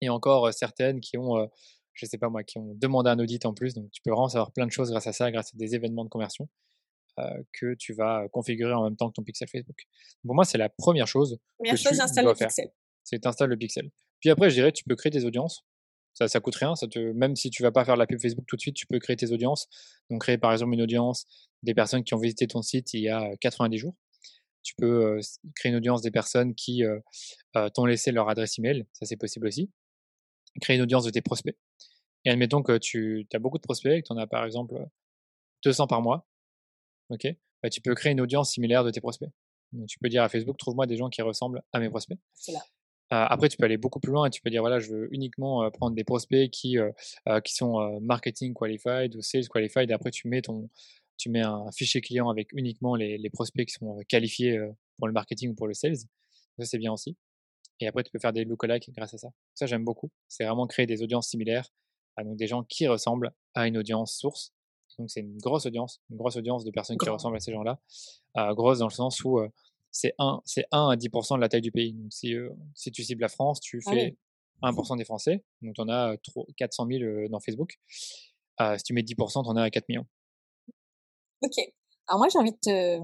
[0.00, 1.48] et encore certaines qui ont
[1.96, 3.74] je sais pas moi, qui ont demandé un audit en plus.
[3.74, 6.04] Donc, tu peux vraiment savoir plein de choses grâce à ça, grâce à des événements
[6.04, 6.48] de conversion
[7.52, 9.76] que tu vas configurer en même temps que ton pixel Facebook.
[10.22, 11.38] Pour moi, c'est la première chose.
[11.56, 12.70] Première chose, j'installe le pixel.
[13.06, 13.90] C'est tu le pixel.
[14.20, 15.64] Puis après, je dirais, tu peux créer des audiences.
[16.12, 16.74] Ça, ça coûte rien.
[16.74, 18.98] Ça même si tu vas pas faire la pub Facebook tout de suite, tu peux
[18.98, 19.68] créer tes audiences.
[20.10, 21.26] Donc, créer par exemple une audience
[21.62, 23.94] des personnes qui ont visité ton site il y a 90 jours.
[24.64, 25.20] Tu peux
[25.54, 26.82] créer une audience des personnes qui
[27.74, 28.84] t'ont laissé leur adresse email.
[28.92, 29.70] Ça, c'est possible aussi.
[30.60, 31.56] Créer une audience de tes prospects.
[32.24, 34.74] Et admettons que tu as beaucoup de prospects, que tu en as par exemple
[35.62, 36.26] 200 par mois.
[37.10, 37.28] ok
[37.62, 39.30] bah, tu peux créer une audience similaire de tes prospects.
[39.88, 42.18] Tu peux dire à Facebook, trouve-moi des gens qui ressemblent à mes prospects.
[43.10, 45.70] Après, tu peux aller beaucoup plus loin et tu peux dire, voilà, je veux uniquement
[45.70, 46.76] prendre des prospects qui,
[47.44, 49.90] qui sont marketing qualified ou sales qualified.
[49.90, 50.68] Et après, tu mets, ton,
[51.16, 54.60] tu mets un fichier client avec uniquement les, les prospects qui sont qualifiés
[54.98, 55.96] pour le marketing ou pour le sales.
[56.58, 57.16] Ça, c'est bien aussi.
[57.80, 59.28] Et après, tu peux faire des lookalikes grâce à ça.
[59.54, 60.10] Ça, j'aime beaucoup.
[60.26, 61.70] C'est vraiment créer des audiences similaires
[62.24, 64.52] donc des gens qui ressemblent à une audience source.
[64.98, 67.78] Donc c'est une grosse audience, une grosse audience de personnes qui ressemblent à ces gens-là.
[68.38, 69.48] Euh, grosse dans le sens où euh,
[69.96, 71.92] c'est 1, 1 à 10% de la taille du pays.
[71.94, 74.16] Donc si, euh, si tu cibles la France, tu ah fais
[74.62, 75.44] 1% des Français.
[75.62, 76.16] Donc tu en as
[76.56, 77.78] 400 000 dans Facebook.
[78.60, 80.06] si tu mets 10%, tu en as à 4 millions.
[81.42, 81.58] Ok.
[82.08, 83.00] Alors moi j'ai envie de te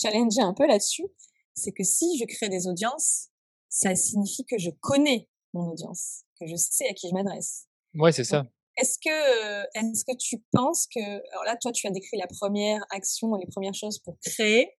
[0.00, 1.06] challenger un peu là-dessus.
[1.54, 3.28] C'est que si je crée des audiences,
[3.68, 7.66] ça signifie que je connais mon audience, que je sais à qui je m'adresse.
[7.94, 8.46] Ouais, c'est ça.
[8.76, 12.84] Est-ce que, est-ce que tu penses que, alors là, toi, tu as décrit la première
[12.90, 14.70] action, les premières choses pour créer,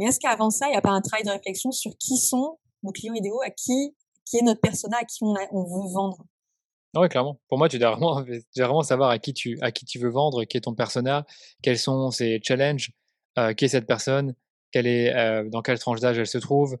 [0.00, 2.58] mais est-ce qu'avant ça, il n'y a pas un travail de réflexion sur qui sont
[2.82, 6.24] nos clients idéaux, à qui, qui est notre persona, à qui on, veut vendre?
[6.96, 7.38] Oui, clairement.
[7.48, 9.98] Pour moi, tu dois vraiment, tu dois vraiment savoir à qui tu, à qui tu
[9.98, 11.26] veux vendre, qui est ton persona,
[11.62, 12.92] quels sont ses challenges,
[13.38, 14.34] euh, qui est cette personne,
[14.72, 16.78] quelle est, euh, dans quelle tranche d'âge elle se trouve,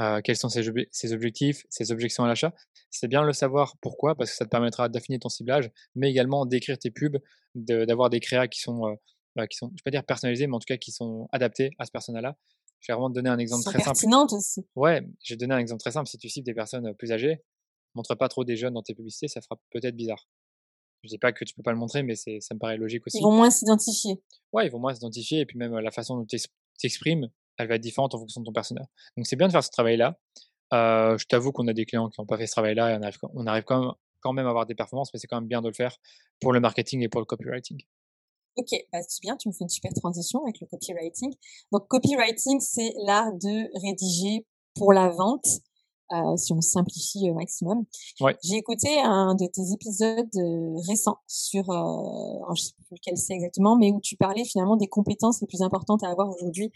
[0.00, 0.68] euh, quels sont ses,
[1.12, 2.52] objectifs, ses objections à l'achat.
[2.90, 6.10] C'est bien de le savoir pourquoi, parce que ça te permettra d'affiner ton ciblage, mais
[6.10, 7.18] également d'écrire tes pubs,
[7.54, 8.96] d'avoir des créas qui sont,
[9.48, 11.70] qui sont, je ne vais pas dire personnalisés, mais en tout cas qui sont adaptés
[11.78, 12.36] à ce persona-là.
[12.80, 13.98] Je vais vraiment te donner un exemple très simple.
[14.32, 14.66] aussi.
[14.76, 16.08] Ouais, te donner un exemple très simple.
[16.08, 17.42] Si tu cibles des personnes plus âgées,
[17.94, 20.28] montre pas trop des jeunes dans tes publicités, ça fera peut-être bizarre.
[21.02, 23.18] Je dis pas que tu peux pas le montrer, mais ça me paraît logique aussi.
[23.18, 24.22] Ils vont moins s'identifier.
[24.52, 26.38] Ouais, ils vont moins s'identifier, et puis même la façon dont tu
[26.78, 28.86] t'exprimes elle va être différente en fonction de ton personnage.
[29.16, 30.18] Donc c'est bien de faire ce travail-là.
[30.72, 33.02] Euh, je t'avoue qu'on a des clients qui n'ont pas fait ce travail-là et on
[33.02, 35.48] arrive, on arrive quand, même, quand même à avoir des performances, mais c'est quand même
[35.48, 35.96] bien de le faire
[36.40, 37.82] pour le marketing et pour le copywriting.
[38.56, 41.34] Ok, bah, c'est bien, tu me fais une super transition avec le copywriting.
[41.72, 45.46] Donc copywriting, c'est l'art de rédiger pour la vente,
[46.12, 47.84] euh, si on simplifie au maximum.
[48.20, 48.36] Ouais.
[48.42, 53.34] J'ai écouté un de tes épisodes euh, récents sur, euh, je sais plus lequel c'est
[53.34, 56.72] exactement, mais où tu parlais finalement des compétences les plus importantes à avoir aujourd'hui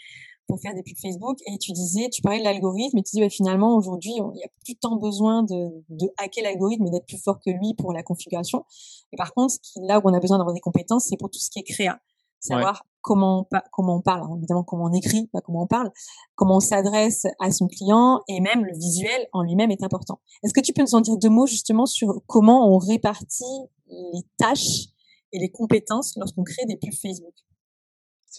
[0.50, 3.20] pour faire des pubs Facebook et tu disais, tu parlais de l'algorithme et tu dis
[3.20, 7.06] bah, finalement aujourd'hui il n'y a plus tant besoin de, de hacker l'algorithme et d'être
[7.06, 8.64] plus fort que lui pour la configuration.
[9.12, 11.50] Et par contre, là où on a besoin d'avoir des compétences, c'est pour tout ce
[11.50, 12.00] qui est créa,
[12.40, 15.92] savoir comment on, comment on parle, évidemment comment on écrit, pas comment on parle,
[16.34, 20.20] comment on s'adresse à son client et même le visuel en lui-même est important.
[20.42, 23.44] Est-ce que tu peux nous en dire deux mots justement sur comment on répartit
[23.86, 24.88] les tâches
[25.32, 27.34] et les compétences lorsqu'on crée des pubs Facebook?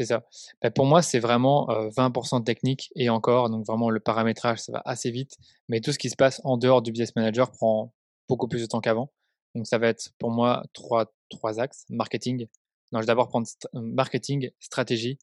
[0.01, 0.23] C'est ça.
[0.61, 4.71] Bah, pour moi, c'est vraiment 20% de technique et encore, donc vraiment le paramétrage, ça
[4.71, 5.37] va assez vite.
[5.69, 7.93] Mais tout ce qui se passe en dehors du business manager prend
[8.27, 9.11] beaucoup plus de temps qu'avant.
[9.53, 11.85] Donc ça va être pour moi trois, trois axes.
[11.89, 12.47] Marketing.
[12.91, 15.19] Non, je vais d'abord prendre marketing, stratégie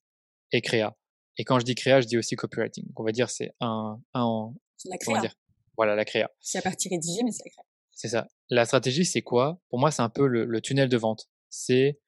[0.53, 0.97] et créa.
[1.37, 2.87] Et quand je dis créa, je dis aussi copywriting.
[2.97, 4.53] on va dire c'est un, un
[4.85, 5.21] la créa.
[5.21, 5.35] Dire,
[5.77, 6.31] voilà, la créa.
[6.41, 7.65] C'est la partie rédigée, mais c'est la créa.
[7.91, 8.29] C'est ça.
[8.49, 9.59] La stratégie, c'est quoi?
[9.71, 11.29] Pour moi, c'est un peu le tunnel de vente.
[11.49, 11.99] C'est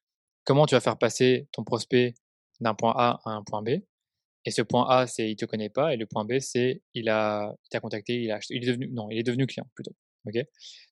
[0.45, 2.15] comment tu vas faire passer ton prospect
[2.61, 3.81] d'un point A à un point B.
[4.47, 7.09] Et ce point A, c'est il te connaît pas, et le point B, c'est il
[7.11, 9.95] a, t'a contacté, il a il est devenu, non, il est devenu client plutôt.
[10.27, 10.37] Ok?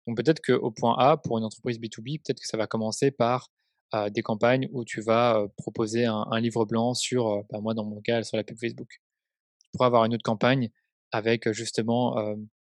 [0.07, 3.49] Donc peut-être qu'au point A, pour une entreprise B2B, peut-être que ça va commencer par
[3.95, 7.73] euh, des campagnes où tu vas euh, proposer un, livre blanc sur, euh, bah, moi
[7.73, 8.89] dans mon cas, sur la pub Facebook.
[8.91, 10.71] Tu pourras avoir une autre campagne
[11.13, 12.17] avec justement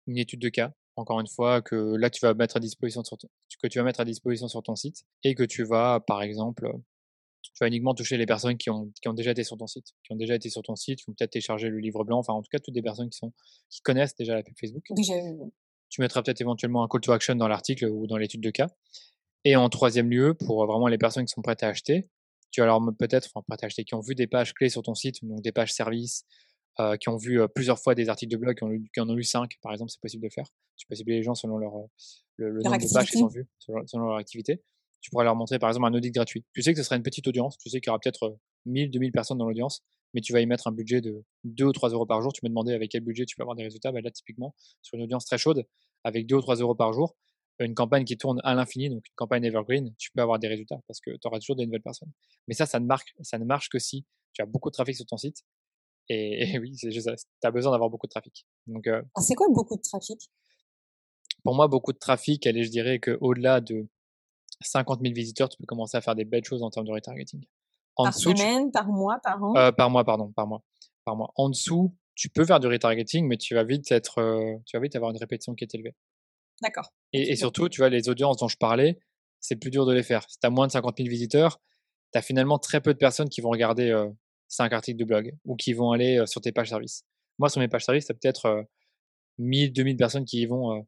[0.06, 0.72] une étude de cas.
[0.96, 4.04] Encore une fois, que là tu vas mettre à disposition que tu vas mettre à
[4.04, 6.70] disposition sur ton site et que tu vas, par exemple,
[7.56, 9.86] tu vas uniquement toucher les personnes qui ont, qui ont déjà été sur ton site,
[10.04, 12.34] qui ont déjà été sur ton site, qui ont peut-être téléchargé le livre blanc, enfin
[12.34, 13.32] en tout cas toutes des personnes qui, sont,
[13.70, 14.84] qui connaissent déjà la pub Facebook.
[15.88, 18.68] Tu mettras peut-être éventuellement un call to action dans l'article ou dans l'étude de cas.
[19.44, 22.10] Et en troisième lieu, pour vraiment les personnes qui sont prêtes à acheter,
[22.50, 24.82] tu vas alors peut-être, enfin prêtes à acheter, qui ont vu des pages clés sur
[24.82, 26.26] ton site, donc des pages services,
[26.80, 29.08] euh, qui ont vu euh, plusieurs fois des articles de blog, qui en, qui en
[29.08, 30.46] ont lu cinq, par exemple, c'est possible de le faire.
[30.76, 31.86] Tu peux cibler les gens selon leur, euh,
[32.36, 33.48] le, nombre de pages qu'ils ont vues,
[33.86, 34.62] selon leur activité
[35.00, 36.44] tu pourrais leur montrer par exemple un audit gratuit.
[36.54, 38.88] Tu sais que ce sera une petite audience, tu sais qu'il y aura peut-être 1000,
[38.88, 39.82] euh, 2000 personnes dans l'audience,
[40.14, 42.32] mais tu vas y mettre un budget de 2 ou 3 euros par jour.
[42.32, 43.92] Tu me demandais avec quel budget tu peux avoir des résultats.
[43.92, 45.66] Bah là, typiquement, sur une audience très chaude,
[46.04, 47.16] avec 2 ou 3 euros par jour,
[47.58, 50.80] une campagne qui tourne à l'infini, donc une campagne evergreen, tu peux avoir des résultats
[50.86, 52.10] parce que tu auras toujours des nouvelles personnes.
[52.48, 54.94] Mais ça, ça ne, marque, ça ne marche que si tu as beaucoup de trafic
[54.94, 55.42] sur ton site.
[56.08, 57.16] Et, oui, c'est juste ça.
[57.16, 58.46] Tu as besoin d'avoir beaucoup de trafic.
[58.66, 60.30] Donc, euh, c'est quoi beaucoup de trafic?
[61.42, 63.86] Pour moi, beaucoup de trafic, allez, je dirais qu'au-delà de
[64.60, 67.44] 50 000 visiteurs, tu peux commencer à faire des belles choses en termes de retargeting.
[67.96, 69.56] En par semaine, par mois, par an?
[69.56, 70.62] Euh, Par mois, pardon, par mois.
[71.04, 71.32] Par mois.
[71.36, 74.82] En dessous, tu peux faire du retargeting, mais tu vas vite être, euh, tu vas
[74.82, 75.94] vite avoir une répétition qui est élevée.
[76.62, 76.92] D'accord.
[77.12, 78.98] Et, surtout, tu vois, les audiences dont je parlais,
[79.40, 80.28] c'est plus dur de les faire.
[80.28, 81.60] Si tu as moins de 50 000 visiteurs,
[82.12, 84.08] tu as finalement très peu de personnes qui vont regarder euh,
[84.48, 87.04] 5 articles de blog ou qui vont aller euh, sur tes pages services.
[87.38, 88.62] Moi, sur mes pages services, tu as peut-être euh,
[89.38, 90.80] 1000, 2000 personnes qui y vont euh,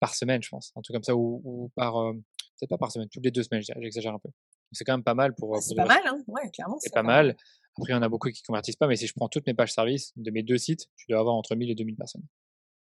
[0.00, 0.72] par semaine, je pense.
[0.76, 2.12] Un truc comme ça, ou, par.
[2.58, 4.30] Peut-être pas par semaine, toutes les deux semaines, j'exagère un peu.
[4.72, 5.56] C'est quand même pas mal pour.
[5.62, 6.76] c'est pas mal, hein ouais, clairement.
[6.80, 7.36] C'est pas, mal.
[7.76, 9.54] Après, il y en a beaucoup qui convertissent pas, mais si je prends toutes mes
[9.54, 12.24] pages services de mes deux sites, tu dois avoir entre 1000 et 2000 personnes.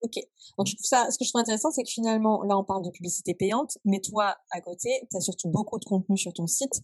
[0.02, 0.16] Ok.
[0.58, 2.84] Donc, je trouve ça, ce que je trouve intéressant, c'est que finalement, là, on parle
[2.86, 6.48] de publicité payante, mais toi, à côté, tu as surtout beaucoup de contenu sur ton
[6.48, 6.82] site.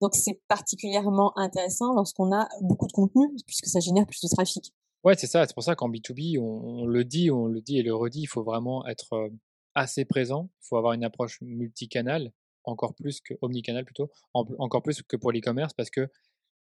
[0.00, 4.72] Donc, c'est particulièrement intéressant lorsqu'on a beaucoup de contenu, puisque ça génère plus de trafic.
[5.04, 5.46] Ouais, c'est ça.
[5.46, 8.26] C'est pour ça qu'en B2B, on, le dit, on le dit et le redit, il
[8.26, 9.28] faut vraiment être euh,
[9.76, 10.50] assez présent.
[10.62, 12.32] Il faut avoir une approche multicanal,
[12.64, 16.08] encore plus que omnicanal plutôt, encore plus que pour l'e-commerce, parce que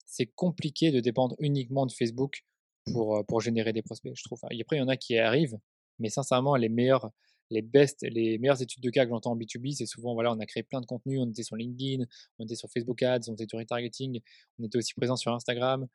[0.07, 2.45] c'est compliqué de dépendre uniquement de Facebook
[2.93, 4.39] pour, euh, pour générer des prospects, je trouve.
[4.45, 5.59] Après, il y en a qui arrivent,
[5.99, 7.11] mais sincèrement, les meilleurs,
[7.51, 10.39] les best, les meilleures études de cas que j'entends en B2B, c'est souvent, voilà, on
[10.39, 12.05] a créé plein de contenus, on était sur LinkedIn,
[12.39, 14.21] on était sur Facebook Ads, on était sur retargeting,
[14.59, 15.87] on était aussi présent sur Instagram,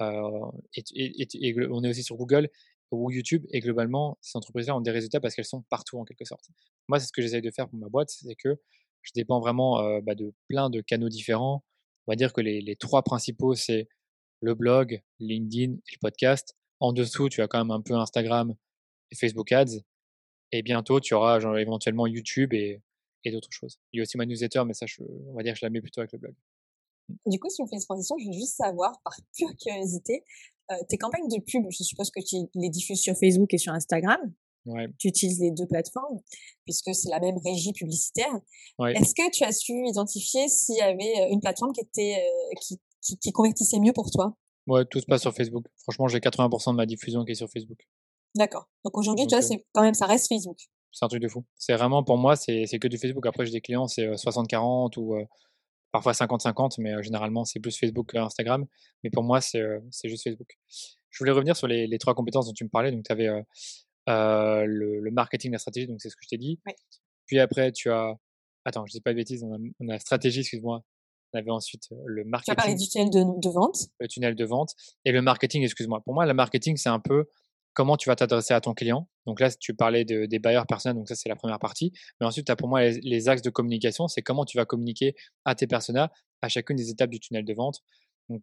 [0.00, 2.48] euh, et, on est aussi sur Google
[2.92, 6.24] ou YouTube, et globalement, ces entreprises-là ont des résultats parce qu'elles sont partout en quelque
[6.24, 6.44] sorte.
[6.88, 8.60] Moi, c'est ce que j'essaye de faire pour ma boîte, c'est que
[9.02, 11.64] je dépends vraiment euh, bah, de plein de canaux différents.
[12.06, 13.88] On va dire que les, trois principaux, c'est
[14.40, 16.56] le blog, LinkedIn et le podcast.
[16.80, 18.54] En dessous, tu as quand même un peu Instagram
[19.10, 19.80] et Facebook Ads.
[20.50, 22.82] Et bientôt, tu auras éventuellement YouTube et,
[23.24, 23.78] et d'autres choses.
[23.92, 25.70] Il y a aussi ma newsletter, mais ça, je, on va dire que je la
[25.70, 26.34] mets plutôt avec le blog.
[27.26, 30.24] Du coup, si on fait une transition, je veux juste savoir, par pure curiosité,
[30.70, 33.72] euh, tes campagnes de pub, je suppose que tu les diffuses sur Facebook et sur
[33.72, 34.20] Instagram.
[34.64, 34.86] Ouais.
[34.98, 36.20] Tu utilises les deux plateformes
[36.64, 38.32] puisque c'est la même régie publicitaire.
[38.78, 38.92] Ouais.
[38.92, 42.80] Est-ce que tu as su identifier s'il y avait une plateforme qui était euh, qui,
[43.00, 44.36] qui, qui convertissait mieux pour toi?
[44.68, 45.66] Ouais, tout se passe sur Facebook.
[45.82, 47.78] Franchement, j'ai 80% de ma diffusion qui est sur Facebook.
[48.36, 48.68] D'accord.
[48.84, 50.58] Donc aujourd'hui, tu vois, c'est quand même, ça reste Facebook.
[50.92, 51.44] C'est un truc de fou.
[51.56, 53.26] C'est vraiment, pour moi, c'est que du Facebook.
[53.26, 55.16] Après, j'ai des clients, c'est 60-40 ou
[55.92, 58.66] parfois 50-50, mais généralement, c'est plus Facebook que Instagram.
[59.04, 60.58] Mais pour moi, c'est juste Facebook.
[61.10, 62.90] Je voulais revenir sur les, les, trois compétences dont tu me parlais.
[62.90, 63.28] Donc, tu avais
[64.08, 66.58] euh, le, le, marketing, la stratégie, donc c'est ce que je t'ai dit.
[66.66, 66.72] Oui.
[67.26, 68.16] Puis après, tu as.
[68.64, 70.82] Attends, je dis pas de bêtises, on a, on a stratégie, excuse-moi,
[71.32, 72.54] on avait ensuite le marketing.
[72.54, 73.76] Tu as parlé du tunnel de, de, vente.
[73.98, 74.74] Le tunnel de vente.
[75.04, 76.00] Et le marketing, excuse-moi.
[76.04, 77.26] Pour moi, le marketing, c'est un peu
[77.74, 79.08] comment tu vas t'adresser à ton client.
[79.26, 81.92] Donc là, tu parlais de, des bailleurs personnels, donc ça, c'est la première partie.
[82.20, 84.08] Mais ensuite, tu as pour moi les, axes de communication.
[84.08, 86.10] C'est comment tu vas communiquer à tes personas
[86.42, 87.80] à chacune des étapes du tunnel de vente.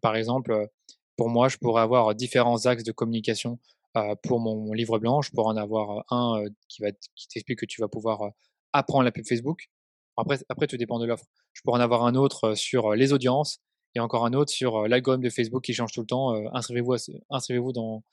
[0.00, 0.68] Par exemple,
[1.16, 3.58] pour moi, je pourrais avoir différents axes de communication
[3.96, 5.20] euh, pour mon livre blanc.
[5.20, 8.30] Je pourrais en avoir un euh, qui, va, qui t'explique que tu vas pouvoir euh,
[8.72, 9.68] apprendre la pub Facebook.
[10.16, 11.26] Après, après, tout dépend de l'offre.
[11.52, 13.60] Je pourrais en avoir un autre sur les audiences
[13.94, 16.32] et encore un autre sur l'algorithme de Facebook qui change tout le temps.
[16.54, 16.94] inscrivez-vous,
[17.30, 18.04] inscrivez-vous dans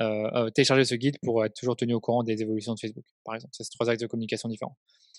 [0.00, 3.34] euh, télécharger ce guide pour être toujours tenu au courant des évolutions de Facebook, par
[3.34, 3.52] exemple.
[3.56, 4.76] C'est trois axes de communication différents.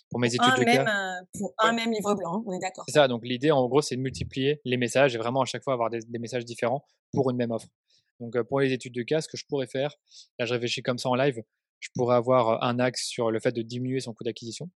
[0.10, 2.86] Pour mes études de même, cas, pour un même livre blanc, on est d'accord.
[2.88, 3.08] C'est ça.
[3.08, 5.90] Donc l'idée, en gros, c'est de multiplier les messages et vraiment à chaque fois avoir
[5.90, 7.68] des, des messages différents pour une même offre.
[8.20, 9.94] Donc pour les études de cas, ce que je pourrais faire,
[10.40, 11.42] là je réfléchis comme ça en live,
[11.80, 14.70] je pourrais avoir un axe sur le fait de diminuer son coût d'acquisition,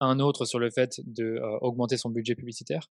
[0.00, 2.90] un autre sur le fait de augmenter son budget publicitaire,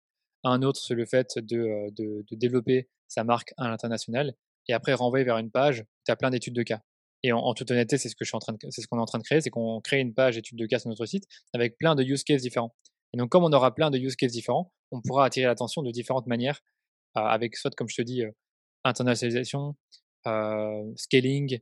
[0.44, 4.35] un autre sur le fait de, de, de développer sa marque à l'international,
[4.68, 6.81] et après renvoyer vers une page tu as plein d'études de cas.
[7.23, 8.99] Et en, toute honnêteté, c'est ce que je suis en train de, c'est ce qu'on
[8.99, 11.05] est en train de créer, c'est qu'on crée une page études de cas sur notre
[11.05, 12.75] site avec plein de use cases différents.
[13.12, 15.90] Et donc, comme on aura plein de use cases différents, on pourra attirer l'attention de
[15.90, 16.61] différentes manières,
[17.14, 18.23] avec soit, comme je te dis,
[18.85, 19.75] internationalisation,
[20.27, 21.59] euh, scaling,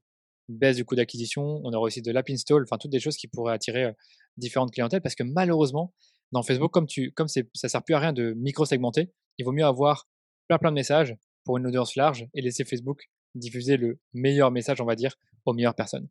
[0.49, 1.61] baisse du coût d'acquisition.
[1.65, 3.93] On aura aussi de l'app install, enfin toutes des choses qui pourraient attirer euh,
[4.37, 5.95] différentes clientèles parce que malheureusement,
[6.33, 9.65] dans Facebook, comme, tu, comme ça sert plus à rien de micro-segmenter, il vaut mieux
[9.65, 10.09] avoir
[10.49, 14.81] plein plein de messages pour une audience large et laisser Facebook diffuser le meilleur message,
[14.81, 16.09] on va dire, aux meilleures personnes.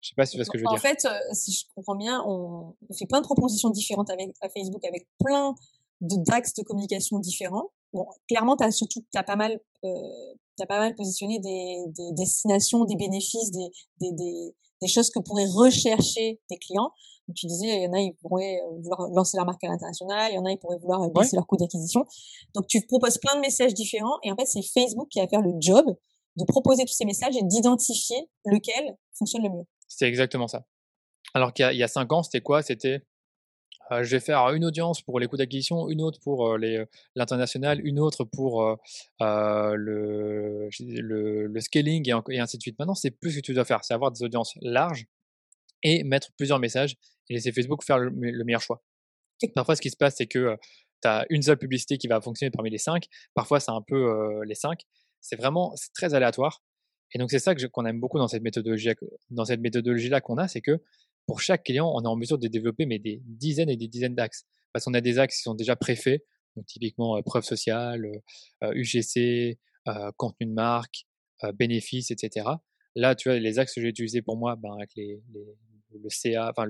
[0.00, 0.74] Je sais pas si tu vois ce que je veux dire.
[0.74, 4.48] En fait, euh, si je comprends bien, on, fait plein de propositions différentes avec, à
[4.48, 5.54] Facebook avec plein
[6.00, 7.70] de d'axes de communication différents.
[7.92, 9.60] Bon, clairement, tu as surtout as pas mal
[10.56, 15.10] tu as pas mal positionné des, des, destinations, des bénéfices, des, des, des, des choses
[15.10, 16.92] que pourraient rechercher tes clients.
[17.26, 19.68] Donc, tu disais, il y en a, ils pourraient euh, vouloir lancer leur marque à
[19.68, 22.04] l'international, il y en a, ils pourraient vouloir baisser leur coût d'acquisition.
[22.54, 25.40] Donc, tu proposes plein de messages différents et en fait, c'est Facebook qui va faire
[25.40, 25.96] le job
[26.36, 29.64] de proposer tous ces messages et d'identifier lequel fonctionne le mieux.
[29.88, 30.64] C'est exactement ça.
[31.34, 32.62] Alors qu'il y, a cinq ans, c'était quoi?
[32.62, 33.02] C'était
[33.90, 36.56] je vais faire une audience pour les coûts d'acquisition, une autre pour
[37.14, 38.78] l'international, une autre pour
[39.20, 42.78] le, le, scaling et, ainsi de suite.
[42.78, 45.06] Maintenant, c'est plus ce que tu dois faire, c'est avoir des audiences larges
[45.82, 46.96] et mettre plusieurs messages
[47.28, 48.10] et laisser Facebook faire le,
[48.44, 48.82] meilleur choix.
[49.54, 50.56] Parfois, ce qui se passe, c'est que
[51.02, 53.06] tu as une seule publicité qui va fonctionner parmi les cinq.
[53.34, 54.80] Parfois, c'est un peu les cinq.
[55.26, 56.62] C'est vraiment très aléatoire.
[57.14, 58.90] Et donc, c'est ça qu'on aime beaucoup dans cette méthodologie,
[59.30, 60.82] dans cette méthodologie-là qu'on a, c'est que
[61.26, 64.44] pour chaque client, on est en mesure de développer des dizaines et des dizaines d'axes.
[64.72, 66.22] Parce qu'on a des axes qui sont déjà préfaits,
[66.56, 68.06] donc typiquement preuve sociale,
[68.60, 69.58] UGC,
[70.18, 71.06] contenu de marque,
[71.54, 72.46] bénéfices, etc.
[72.94, 76.68] Là, tu vois, les axes que j'ai utilisés pour moi, ben, avec le CA, enfin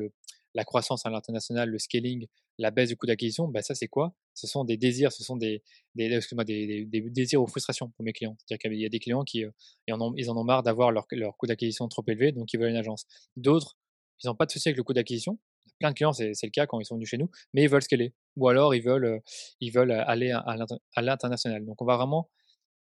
[0.55, 4.15] la croissance à l'international, le scaling, la baisse du coût d'acquisition, ben ça c'est quoi?
[4.35, 5.63] Ce sont des désirs, ce sont des,
[5.95, 8.37] des, des, des, désirs ou frustrations pour mes clients.
[8.39, 9.45] C'est-à-dire qu'il y a des clients qui
[9.91, 12.61] en, ont, ils en ont marre d'avoir leur, leur coût d'acquisition trop élevé, donc ils
[12.61, 13.07] veulent une agence.
[13.37, 13.77] D'autres
[14.23, 15.39] ils n'ont pas de souci avec le coût d'acquisition.
[15.79, 17.83] Plein de clients, c'est le cas quand ils sont venus chez nous, mais ils veulent
[17.83, 18.15] scaler.
[18.37, 19.19] Ou alors, ils veulent, euh,
[19.61, 21.65] ils veulent aller à, l'international.
[21.65, 22.31] Donc, on va vraiment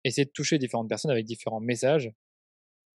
[0.03, 2.11] essayer de toucher différentes personnes avec différents messages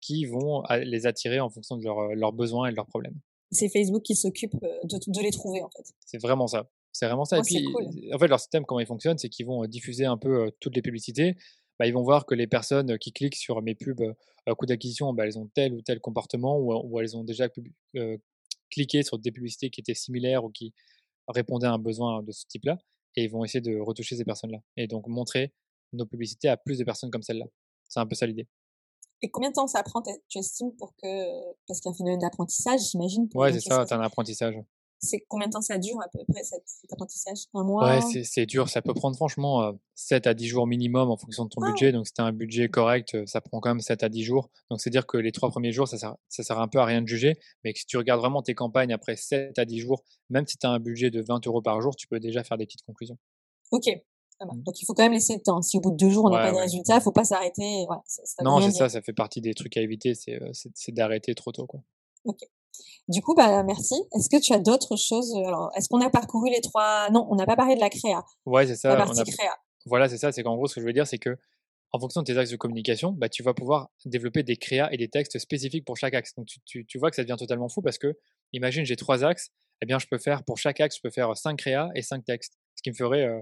[0.00, 3.18] qui vont les attirer en fonction de euh, leurs besoins et de leurs problèmes.
[3.50, 5.92] C'est Facebook qui s'occupe euh, de, les trouver, en fait.
[6.06, 6.70] C'est vraiment ça.
[6.92, 7.38] C'est vraiment ça.
[7.38, 7.66] et puis,
[8.12, 10.82] en fait, leur système, comment il fonctionne, c'est qu'ils vont diffuser un peu toutes les
[10.82, 11.36] publicités.
[11.78, 14.14] Bah, ils vont voir que les personnes qui cliquent sur mes pubs
[14.46, 17.48] à coût d'acquisition, bah, elles ont tel ou tel comportement ou, elles ont déjà
[18.70, 20.74] cliqué sur des publicités qui étaient similaires ou qui
[21.28, 22.78] répondaient à un besoin de ce type-là.
[23.16, 24.58] Et ils vont essayer de retoucher ces personnes-là.
[24.76, 25.54] Et donc montrer
[25.92, 27.46] nos publicités à plus de personnes comme celle-là.
[27.88, 28.46] C'est un peu ça l'idée.
[29.22, 31.54] Et combien de temps ça prend, tu estimes, pour que.
[31.66, 33.28] Parce qu'il y a un phénomène d'apprentissage, j'imagine.
[33.34, 34.56] Ouais, c'est ça, tu as un apprentissage.
[35.02, 37.38] C'est combien de temps ça dure à peu près cet, apprentissage?
[37.54, 38.00] Un mois?
[38.00, 38.68] Ouais, c'est dur.
[38.68, 41.90] Ça peut prendre franchement 7 à 10 jours minimum en fonction de ton ah budget.
[41.90, 44.50] Donc, si tu as un budget correct, ça prend quand même 7 à 10 jours.
[44.70, 46.84] Donc, c'est dire que les trois premiers jours, ça sert, ça sert un peu à
[46.84, 47.38] rien de juger.
[47.64, 50.66] Mais si tu regardes vraiment tes campagnes après 7 à 10 jours, même si tu
[50.66, 53.16] as un budget de 20 euros par jour, tu peux déjà faire des petites conclusions.
[53.70, 53.88] Ok.
[54.40, 54.62] Mmh.
[54.62, 55.60] Donc, il faut quand même laisser le temps.
[55.62, 57.24] Si au bout de deux jours, on n'a pas de résultat, il ne faut pas
[57.24, 57.86] s'arrêter.
[58.42, 58.88] non, c'est ça.
[58.88, 60.14] Ça fait partie des trucs à éviter.
[60.14, 61.66] C'est d'arrêter trop tôt.
[61.66, 61.80] Quoi.
[62.24, 62.38] Ok.
[63.08, 63.94] Du coup, bah, merci.
[64.14, 67.10] Est-ce que tu as d'autres choses euh, Alors, est-ce qu'on a parcouru les trois?
[67.10, 68.24] Non, on n'a pas parlé de la créa.
[68.46, 68.90] Ouais, c'est ça.
[68.90, 69.52] La partie créa.
[69.86, 70.32] Voilà, c'est ça.
[70.32, 71.36] C'est qu'en gros, ce que je veux dire, c'est que
[71.92, 74.96] en fonction de tes axes de communication, bah, tu vas pouvoir développer des créas et
[74.96, 76.34] des textes spécifiques pour chaque axe.
[76.36, 78.16] Donc, tu, tu, vois que ça devient totalement fou parce que,
[78.52, 79.50] imagine, j'ai trois axes.
[79.82, 82.24] Eh bien, je peux faire, pour chaque axe, je peux faire cinq créas et cinq
[82.24, 82.58] textes.
[82.76, 83.40] Ce qui me ferait euh,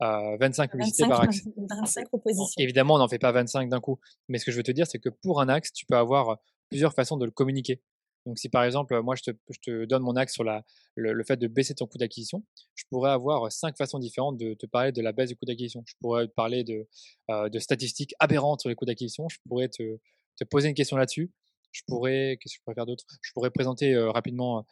[0.00, 1.40] 25 publicités par axe.
[1.56, 2.46] 25 propositions.
[2.58, 3.98] évidemment, on n'en fait pas 25 d'un coup.
[4.28, 6.38] Mais ce que je veux te dire, c'est que pour un axe, tu peux avoir
[6.68, 7.80] plusieurs façons de le communiquer.
[8.26, 10.64] Donc, si par exemple, moi, je te, donne mon axe sur la,
[10.96, 12.42] le, fait de baisser ton coût d'acquisition,
[12.74, 15.84] je pourrais avoir cinq façons différentes de te parler de la baisse du coût d'acquisition.
[15.86, 16.88] Je pourrais te parler de,
[17.28, 19.28] de statistiques aberrantes sur les coûts d'acquisition.
[19.28, 19.98] Je pourrais te,
[20.36, 21.30] te, poser une question là-dessus.
[21.76, 23.04] Je pourrais, qu'est-ce que je pourrais faire d'autre?
[23.20, 24.66] Je pourrais présenter rapidement,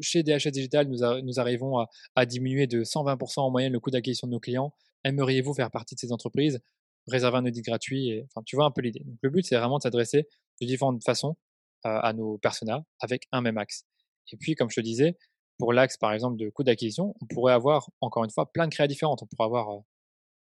[0.00, 4.32] chez DHS Digital, nous, arrivons à, diminuer de 120% en moyenne le coût d'acquisition de
[4.32, 4.74] nos clients.
[5.04, 6.60] Aimeriez-vous faire partie de ces entreprises?
[7.06, 9.04] Réserver un audit gratuit Enfin, tu vois un peu l'idée.
[9.22, 10.26] Le but, c'est vraiment de s'adresser
[10.60, 11.36] de différentes façons
[11.84, 13.84] à nos personas avec un même axe.
[14.32, 15.16] Et puis, comme je te disais,
[15.58, 18.72] pour l'axe, par exemple, de coût d'acquisition, on pourrait avoir, encore une fois, plein de
[18.72, 19.22] créas différentes.
[19.22, 19.82] On pourrait avoir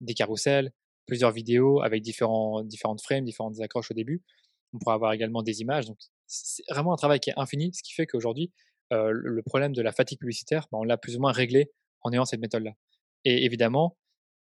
[0.02, 0.72] des carousels,
[1.06, 4.24] plusieurs vidéos avec différents, différentes frames, différentes accroches au début.
[4.74, 5.86] On pourrait avoir également des images.
[5.86, 8.52] Donc, c'est vraiment un travail qui est infini, ce qui fait qu'aujourd'hui,
[8.92, 12.26] le problème de la fatigue publicitaire, bah, on l'a plus ou moins réglé en ayant
[12.26, 12.72] cette méthode-là.
[13.26, 13.98] Et évidemment,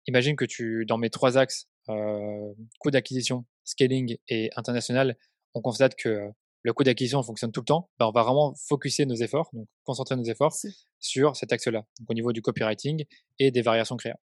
[0.07, 5.17] imagine que tu, dans mes trois axes, coût d'acquisition, scaling et international,
[5.53, 6.29] on constate que
[6.61, 9.67] le coût d'acquisition fonctionne tout le temps, ben, on va vraiment focuser nos efforts, donc
[9.85, 10.55] concentrer nos efforts
[10.99, 13.05] sur cet axe-là, au niveau du copywriting
[13.39, 14.19] et des variations créa.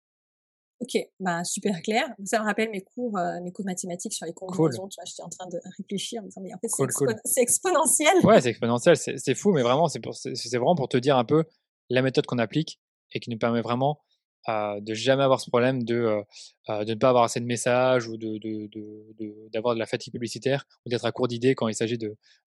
[0.82, 2.12] Ok, bah super clair.
[2.24, 4.88] Ça me rappelle mes cours, euh, mes cours de mathématiques sur les combinaisons.
[4.88, 6.68] Tu vois, j'étais en train de réfléchir, mais en fait,
[7.24, 8.12] c'est exponentiel.
[8.24, 10.00] Ouais, c'est exponentiel, c'est fou, mais vraiment, c'est
[10.56, 11.44] vraiment pour te dire un peu
[11.88, 12.80] la méthode qu'on applique
[13.12, 14.00] et qui nous permet vraiment
[14.48, 16.24] de jamais avoir ce problème de,
[16.68, 19.86] euh, de ne pas avoir assez de messages ou d'avoir de, de, de, de, la
[19.86, 21.98] fatigue publicitaire ou d'être à court d'idées quand il s'agit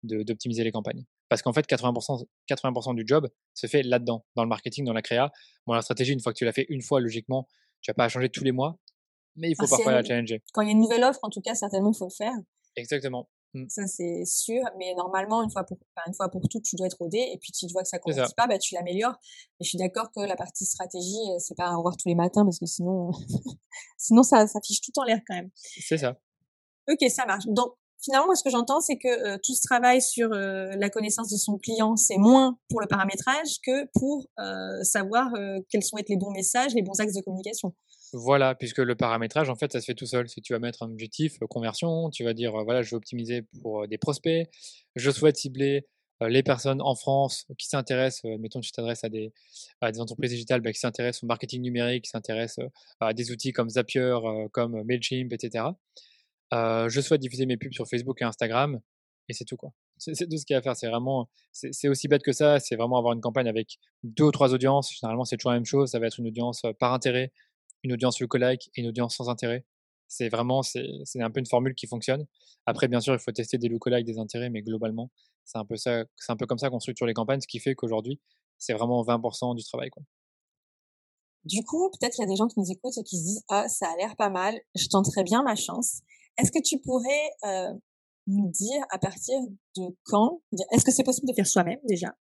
[0.03, 1.05] d'optimiser les campagnes.
[1.29, 5.03] Parce qu'en fait, 80%, 80 du job se fait là-dedans, dans le marketing, dans la
[5.03, 5.31] créa.
[5.67, 7.47] Bon, la stratégie, une fois que tu l'as fait une fois, logiquement,
[7.85, 8.79] tu vas pas à changer tous les mois,
[9.37, 10.43] mais il faut ah, parfois la challenger.
[10.55, 12.33] Quand il y a une nouvelle offre, en tout cas, certainement, il faut le faire.
[12.77, 13.29] Exactement.
[13.53, 13.67] Mmh.
[13.69, 14.63] Ça, c'est sûr.
[14.79, 17.19] Mais normalement, une fois pour, une fois pour toutes, tu dois être rodé.
[17.19, 19.17] Et puis, si tu vois que ça ne convertit pas, bah, tu l'améliores.
[19.61, 22.15] Et je suis d'accord que la partie stratégie, euh, c'est pas à revoir tous les
[22.15, 23.11] matins parce que sinon,
[23.99, 25.51] sinon ça, ça fiche tout en l'air quand même.
[25.55, 26.19] C'est ça.
[26.89, 27.45] Ok, ça marche.
[27.47, 27.75] Donc,
[28.05, 31.37] finalement, ce que j'entends, c'est que euh, tout ce travail sur euh, la connaissance de
[31.37, 34.27] son client, c'est moins pour le paramétrage que pour
[34.83, 35.33] savoir
[35.69, 37.75] quels sont être les bons messages, les bons axes de communication.
[38.13, 40.29] Voilà, puisque le paramétrage, en fait, ça se fait tout seul.
[40.29, 43.89] Si tu vas mettre un objectif conversion, tu vas dire, voilà, je veux optimiser pour
[43.89, 44.49] des prospects,
[44.95, 45.87] je souhaite cibler
[46.21, 49.33] les personnes en France qui s'intéressent, mettons tu t'adresses à des,
[49.81, 52.67] à des entreprises digitales bah, qui s'intéressent au marketing numérique, qui s'intéressent
[53.01, 54.17] à des outils comme Zapier,
[54.53, 55.65] comme Mailchimp, etc.
[56.53, 58.81] je souhaite diffuser mes pubs sur Facebook et Instagram
[59.29, 59.73] et c'est tout quoi.
[59.99, 60.77] C'est tout ce qu'il y a à faire.
[60.77, 62.59] C'est vraiment, c'est aussi bête que ça.
[62.59, 64.93] C'est vraiment avoir une campagne avec deux ou trois audiences.
[64.93, 65.91] Généralement, c'est toujours la même chose.
[65.93, 67.33] Ça va être une audience par intérêt,
[67.85, 69.65] une audience lookalike et une audience sans intérêt.
[70.09, 70.83] C'est vraiment, c'est
[71.21, 72.27] un peu une formule qui fonctionne.
[72.67, 75.11] Après, bien sûr, il faut tester des lookalikes, des intérêts, mais globalement,
[75.45, 77.61] c'est un peu ça, c'est un peu comme ça qu'on structure les campagnes, ce qui
[77.61, 78.21] fait qu'aujourd'hui,
[78.59, 80.03] c'est vraiment 20% du travail, quoi.
[81.45, 83.45] Du coup, peut-être qu'il y a des gens qui nous écoutent et qui se disent
[83.49, 86.01] ah ça a l'air pas mal, je tenterai bien ma chance.
[86.39, 87.73] Est-ce que tu pourrais euh,
[88.27, 89.35] nous dire à partir
[89.77, 90.41] de quand,
[90.73, 92.15] est-ce que c'est possible de faire soi-même déjà,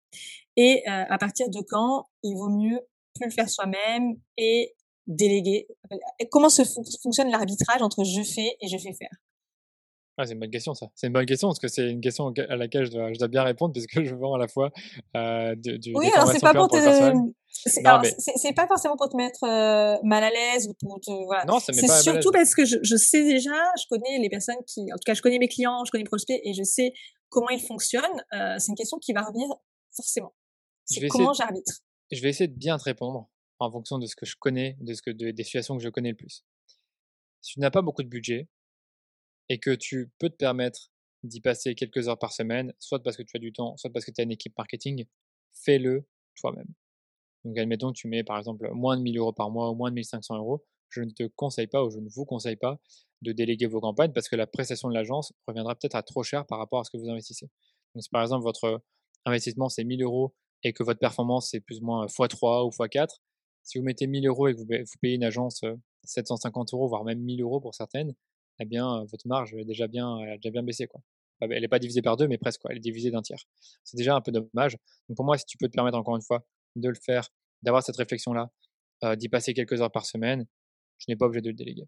[0.56, 2.80] et euh, à partir de quand il vaut mieux
[3.16, 4.76] plus le faire soi-même et
[5.08, 5.68] déléguer?
[6.32, 6.64] Comment se
[7.02, 9.16] fonctionne l'arbitrage entre je fais et je fais faire?
[10.18, 10.88] Ah, c'est une bonne question, ça.
[10.94, 13.28] C'est une bonne question parce que c'est une question à laquelle je dois, je dois
[13.28, 14.72] bien répondre puisque je vends à la fois
[15.16, 16.78] euh, du, du, oui, alors c'est pas pour te,
[17.52, 21.46] c'est pas forcément pour te mettre euh, mal à l'aise ou pour te voilà.
[21.46, 24.82] Non, ça C'est surtout parce que je, je, sais déjà, je connais les personnes qui,
[24.92, 26.94] en tout cas, je connais mes clients, je connais mes prospects et je sais
[27.30, 28.24] comment ils fonctionnent.
[28.34, 29.48] Euh, c'est une question qui va revenir
[29.96, 30.34] forcément.
[30.86, 31.82] C'est comment j'arbitre.
[32.12, 34.94] Je vais essayer de bien te répondre en fonction de ce que je connais, de
[34.94, 36.46] ce que de, des situations que je connais le plus.
[37.42, 38.48] Si tu n'as pas beaucoup de budget,
[39.50, 40.92] et que tu peux te permettre
[41.24, 44.06] d'y passer quelques heures par semaine, soit parce que tu as du temps, soit parce
[44.06, 45.06] que tu as une équipe marketing,
[45.54, 46.68] fais-le toi-même.
[47.44, 49.90] Donc admettons que tu mets par exemple moins de 1000 euros par mois ou moins
[49.90, 52.80] de 1500 euros, je ne te conseille pas ou je ne vous conseille pas
[53.22, 56.46] de déléguer vos campagnes parce que la prestation de l'agence reviendra peut-être à trop cher
[56.46, 57.50] par rapport à ce que vous investissez.
[57.96, 58.82] Donc si par exemple votre
[59.26, 60.34] investissement c'est 1000 euros
[60.64, 63.20] et que votre performance c'est plus ou moins x3 ou x4,
[63.64, 65.64] si vous mettez 1000 euros et que vous payez une agence
[66.04, 68.14] 750 euros, voire même 1000 euros pour certaines,
[68.60, 71.02] eh bien, votre marge est déjà bien, elle a déjà bien baissé, quoi.
[71.42, 72.72] Elle n'est pas divisée par deux, mais presque, quoi.
[72.72, 73.44] Elle est divisée d'un tiers.
[73.84, 74.78] C'est déjà un peu dommage.
[75.10, 76.46] Donc, pour moi, si tu peux te permettre, encore une fois,
[76.76, 77.30] de le faire,
[77.62, 78.50] d'avoir cette réflexion-là,
[79.18, 80.46] d'y passer quelques heures par semaine,
[81.00, 81.88] je n'ai pas obligé de le déléguer.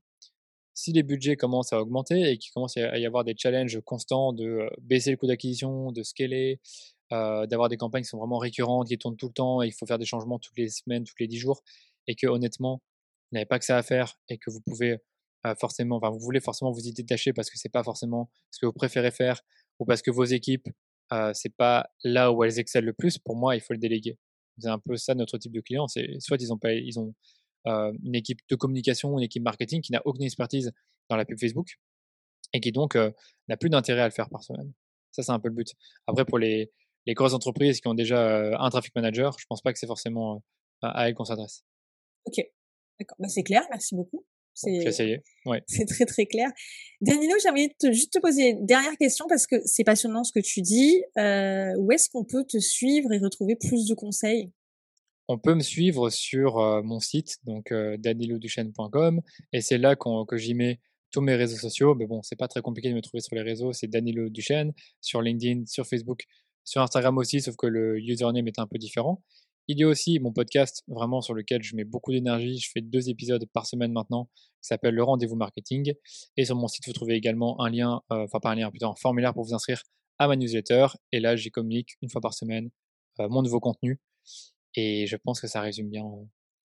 [0.74, 4.34] Si les budgets commencent à augmenter et qu'il commence à y avoir des challenges constants
[4.34, 6.60] de baisser le coût d'acquisition, de scaler,
[7.12, 9.86] d'avoir des campagnes qui sont vraiment récurrentes, qui tournent tout le temps, et il faut
[9.86, 11.64] faire des changements toutes les semaines, toutes les dix jours,
[12.08, 12.82] et que honnêtement,
[13.32, 14.98] vous n'avez pas que ça à faire et que vous pouvez
[15.60, 18.66] forcément, enfin, vous voulez forcément vous y détacher parce que c'est pas forcément ce que
[18.66, 19.42] vous préférez faire
[19.80, 20.68] ou parce que vos équipes,
[21.14, 23.20] euh, c'est pas là où elles excellent le plus.
[23.20, 24.18] Pour moi, il faut le déléguer.
[24.58, 25.88] C'est un peu ça notre type de client.
[25.88, 27.14] C'est soit ils ont pas, ils ont
[27.66, 30.72] une équipe de communication, une équipe marketing qui n'a aucune expertise
[31.10, 31.80] dans la pub Facebook
[32.54, 32.96] et qui donc
[33.48, 34.72] n'a plus d'intérêt à le faire par semaine.
[35.12, 35.74] Ça, c'est un peu le but.
[36.06, 36.72] Après, pour les,
[37.06, 40.44] les grosses entreprises qui ont déjà un traffic manager, je pense pas que c'est forcément
[40.82, 41.66] à elles qu'on s'adresse.
[42.26, 42.36] Ok,
[43.00, 43.18] d'accord.
[43.20, 43.64] Bah, c'est clair.
[43.72, 44.26] Merci beaucoup.
[44.56, 45.62] C'est Ouais.
[45.88, 46.50] Très très clair.
[47.02, 50.62] Danilo, j'aimerais juste te poser une dernière question parce que c'est passionnant ce que tu
[50.62, 51.04] dis.
[51.18, 54.52] Euh, où est-ce qu'on peut te suivre et retrouver plus de conseils?
[55.28, 59.22] On peut me suivre sur euh, mon site, donc euh, daniloduchesne.com,
[59.54, 60.80] et c'est là que j'y mets
[61.12, 61.96] tous mes réseaux sociaux.
[61.96, 63.74] Mais bon, c'est pas très compliqué de me trouver sur les réseaux.
[63.74, 66.26] C'est Danilo Duchesne sur LinkedIn, sur Facebook,
[66.64, 69.24] sur Instagram aussi, sauf que le username est un peu différent.
[69.68, 72.60] Il y a aussi mon podcast, vraiment sur lequel je mets beaucoup d'énergie.
[72.60, 74.30] Je fais deux épisodes par semaine maintenant,
[74.62, 75.94] qui s'appelle Le Rendez-vous Marketing.
[76.38, 78.88] Et sur mon site, vous trouvez également un lien, euh, enfin pas un lien, plutôt
[78.88, 79.82] un formulaire pour vous inscrire
[80.20, 80.88] à ma newsletter.
[81.12, 82.70] Et là, j'y communique une fois par semaine
[83.20, 84.00] euh, mon nouveau contenu.
[84.76, 86.26] Et je pense que ça résume bien euh,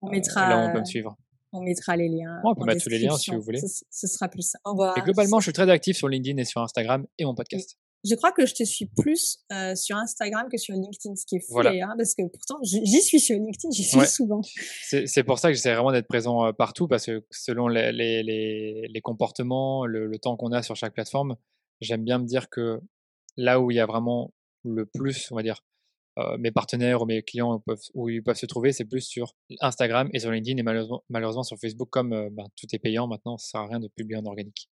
[0.00, 1.16] on mettra, là où on peut me suivre.
[1.52, 2.40] On mettra les liens.
[2.44, 3.60] on peut mettre tous les liens si vous voulez.
[3.60, 4.58] Ce, sera plus ça.
[4.96, 7.76] et globalement, je suis très actif sur LinkedIn et sur Instagram et mon podcast.
[8.04, 11.36] Je crois que je te suis plus euh, sur Instagram que sur LinkedIn, ce qui
[11.36, 14.40] est fou hein, parce que pourtant j'y suis sur LinkedIn, j'y suis souvent.
[14.82, 18.22] C'est pour ça que j'essaie vraiment d'être présent euh, partout parce que selon les, les,
[18.88, 21.36] les, comportements, le, temps qu'on a sur chaque plateforme,
[21.80, 22.80] j'aime bien me dire que
[23.36, 24.32] là où il y a vraiment
[24.64, 25.64] le plus, on va dire,
[26.18, 29.34] euh, mes partenaires ou mes clients peuvent, où ils peuvent se trouver, c'est plus sur
[29.60, 33.38] Instagram et sur LinkedIn et malheureusement, malheureusement sur Facebook, comme ben, tout est payant maintenant,
[33.38, 34.68] ça sert à rien de publier en organique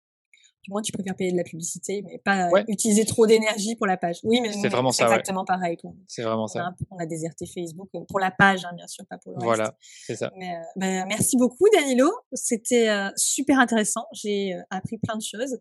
[0.65, 3.97] du moins tu préfères payer de la publicité, mais pas utiliser trop d'énergie pour la
[3.97, 4.17] page.
[4.23, 5.05] Oui, mais c'est vraiment ça.
[5.05, 5.77] Exactement pareil.
[6.07, 6.73] C'est vraiment ça.
[6.89, 9.65] on a déserté Facebook euh, pour la page, hein, bien sûr, pas pour le voilà,
[9.65, 9.73] reste.
[9.73, 10.31] Voilà, c'est ça.
[10.37, 12.11] Mais, euh, ben, merci beaucoup, Danilo.
[12.33, 14.05] C'était euh, super intéressant.
[14.11, 15.59] J'ai appris plein de choses.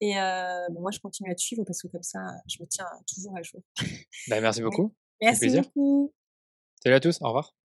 [0.00, 0.14] Et
[0.70, 3.36] bon, moi, je continue à te suivre parce que comme ça, je me tiens toujours
[3.36, 3.60] à jour.
[4.28, 4.94] Ben, merci beaucoup.
[5.20, 6.12] Merci beaucoup.
[6.80, 7.18] Salut à tous.
[7.22, 7.63] Au revoir.